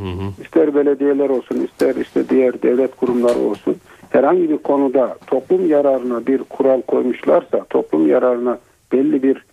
ister 0.44 0.74
belediyeler 0.74 1.28
olsun 1.28 1.56
ister 1.56 1.94
işte 1.94 2.28
diğer 2.28 2.62
devlet 2.62 2.96
kurumları 2.96 3.38
olsun 3.38 3.76
herhangi 4.10 4.50
bir 4.50 4.58
konuda 4.58 5.16
toplum 5.26 5.68
yararına 5.68 6.26
bir 6.26 6.38
kural 6.38 6.82
koymuşlarsa 6.82 7.64
toplum 7.70 8.08
yararına 8.08 8.58
belli 8.92 9.22
bir 9.22 9.44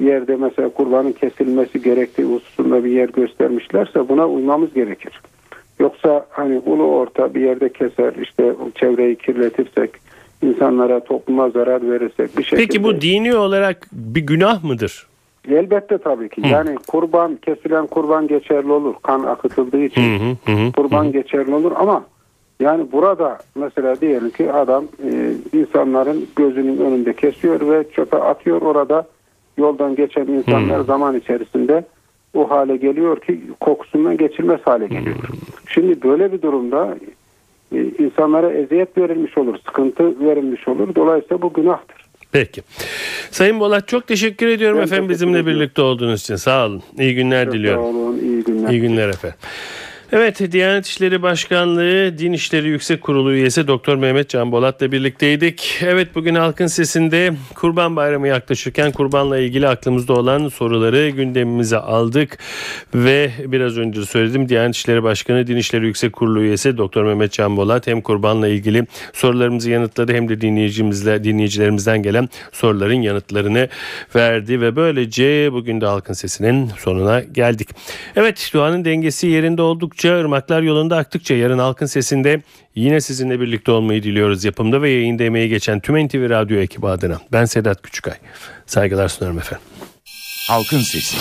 yerde 0.00 0.36
mesela 0.36 0.68
kurbanın 0.68 1.12
kesilmesi 1.12 1.82
gerektiği 1.82 2.24
hususunda 2.24 2.84
bir 2.84 2.90
yer 2.90 3.08
göstermişlerse 3.08 4.08
buna 4.08 4.28
uymamız 4.28 4.74
gerekir. 4.74 5.20
Yoksa 5.82 6.26
hani 6.30 6.58
ulu 6.66 6.84
orta 6.84 7.34
bir 7.34 7.40
yerde 7.40 7.72
keser 7.72 8.12
işte 8.22 8.54
çevreyi 8.74 9.16
kirletirsek 9.16 9.90
insanlara 10.42 11.04
topluma 11.04 11.50
zarar 11.50 11.90
verirsek 11.90 12.38
bir 12.38 12.42
şekilde. 12.42 12.60
Peki 12.60 12.84
bu 12.84 13.00
dini 13.00 13.34
olarak 13.34 13.86
bir 13.92 14.20
günah 14.20 14.64
mıdır? 14.64 15.06
Elbette 15.48 15.98
tabii 15.98 16.28
ki. 16.28 16.42
Yani 16.48 16.76
kurban 16.88 17.36
kesilen 17.36 17.86
kurban 17.86 18.28
geçerli 18.28 18.72
olur. 18.72 18.94
Kan 19.02 19.22
akıtıldığı 19.22 19.84
için 19.84 20.02
Hı 20.02 20.24
hı, 20.24 20.52
hı 20.52 20.66
hı, 20.66 20.72
kurban 20.72 21.12
geçerli 21.12 21.54
olur 21.54 21.72
ama 21.76 22.04
yani 22.60 22.92
burada 22.92 23.38
mesela 23.54 24.00
diyelim 24.00 24.30
ki 24.30 24.52
adam 24.52 24.84
e, 24.84 25.32
insanların 25.58 26.26
gözünün 26.36 26.78
önünde 26.78 27.12
kesiyor 27.12 27.60
ve 27.70 27.84
çöpe 27.90 28.16
atıyor 28.16 28.62
orada 28.62 29.06
yoldan 29.58 29.96
geçen 29.96 30.26
insanlar 30.26 30.80
zaman 30.80 31.16
içerisinde 31.16 31.84
o 32.34 32.50
hale 32.50 32.76
geliyor 32.76 33.20
ki 33.20 33.40
kokusundan 33.60 34.16
geçilmez 34.16 34.60
hale 34.64 34.86
geliyor. 34.86 35.16
Şimdi 35.68 36.02
böyle 36.02 36.32
bir 36.32 36.42
durumda 36.42 36.98
e, 37.74 37.78
insanlara 37.98 38.52
eziyet 38.52 38.98
verilmiş 38.98 39.38
olur, 39.38 39.56
sıkıntı 39.66 40.20
verilmiş 40.26 40.68
olur. 40.68 40.94
Dolayısıyla 40.94 41.42
bu 41.42 41.52
günahtır. 41.52 42.02
Peki. 42.32 42.62
Sayın 43.30 43.60
Bolat 43.60 43.88
çok 43.88 44.06
teşekkür 44.06 44.46
ediyorum 44.46 44.78
Ben 44.78 44.82
efendim 44.84 45.02
teşekkür 45.08 45.14
bizimle 45.14 45.38
ediyorum. 45.38 45.60
birlikte 45.60 45.82
olduğunuz 45.82 46.20
için. 46.20 46.36
Sağ 46.36 46.66
olun. 46.66 46.82
İyi 46.98 47.14
günler 47.14 47.44
Çok 47.44 47.54
diliyorum. 47.54 47.82
Sağ 47.82 47.88
olun, 47.88 48.18
iyi 48.18 48.44
günler. 48.44 48.70
İyi 48.70 48.80
günler 48.80 49.08
efendim. 49.08 49.38
Evet 50.14 50.52
Diyanet 50.52 50.86
İşleri 50.86 51.22
Başkanlığı 51.22 52.18
Din 52.18 52.32
İşleri 52.32 52.68
Yüksek 52.68 53.00
Kurulu 53.00 53.32
üyesi 53.32 53.66
Doktor 53.68 53.96
Mehmet 53.96 54.28
Can 54.28 54.52
Bolat'la 54.52 54.92
birlikteydik. 54.92 55.78
Evet 55.82 56.14
bugün 56.14 56.34
halkın 56.34 56.66
sesinde 56.66 57.32
Kurban 57.54 57.96
Bayramı 57.96 58.28
yaklaşırken 58.28 58.92
kurbanla 58.92 59.38
ilgili 59.38 59.68
aklımızda 59.68 60.12
olan 60.12 60.48
soruları 60.48 61.08
gündemimize 61.08 61.76
aldık 61.76 62.38
ve 62.94 63.30
biraz 63.46 63.78
önce 63.78 64.04
söyledim 64.06 64.48
Diyanet 64.48 64.76
İşleri 64.76 65.02
Başkanı 65.02 65.46
Din 65.46 65.56
İşleri 65.56 65.86
Yüksek 65.86 66.12
Kurulu 66.12 66.42
üyesi 66.42 66.78
Doktor 66.78 67.04
Mehmet 67.04 67.32
Can 67.32 67.56
Bolat 67.56 67.86
hem 67.86 68.00
kurbanla 68.00 68.48
ilgili 68.48 68.86
sorularımızı 69.12 69.70
yanıtladı 69.70 70.12
hem 70.12 70.28
de 70.28 70.40
dinleyicimizle 70.40 71.24
dinleyicilerimizden 71.24 72.02
gelen 72.02 72.28
soruların 72.52 73.02
yanıtlarını 73.02 73.68
verdi 74.16 74.60
ve 74.60 74.76
böylece 74.76 75.52
bugün 75.52 75.80
de 75.80 75.86
halkın 75.86 76.14
sesinin 76.14 76.70
sonuna 76.78 77.20
geldik. 77.20 77.68
Evet 78.16 78.50
doğanın 78.54 78.84
dengesi 78.84 79.26
yerinde 79.26 79.62
oldukça 79.62 80.01
ırmaklar 80.10 80.62
yolunda 80.62 80.96
aktıkça 80.96 81.34
yarın 81.34 81.58
halkın 81.58 81.86
sesinde 81.86 82.42
yine 82.74 83.00
sizinle 83.00 83.40
birlikte 83.40 83.72
olmayı 83.72 84.02
diliyoruz. 84.02 84.44
Yapımda 84.44 84.82
ve 84.82 84.90
yayında 84.90 85.24
emeği 85.24 85.48
geçen 85.48 85.80
tüm 85.80 86.06
NTV 86.06 86.30
Radyo 86.30 86.56
ekibi 86.56 86.88
adına 86.88 87.20
ben 87.32 87.44
Sedat 87.44 87.82
Küçükay. 87.82 88.14
Saygılar 88.66 89.08
sunarım 89.08 89.38
efendim. 89.38 89.66
Halkın 90.48 90.78
Sesi. 90.78 91.16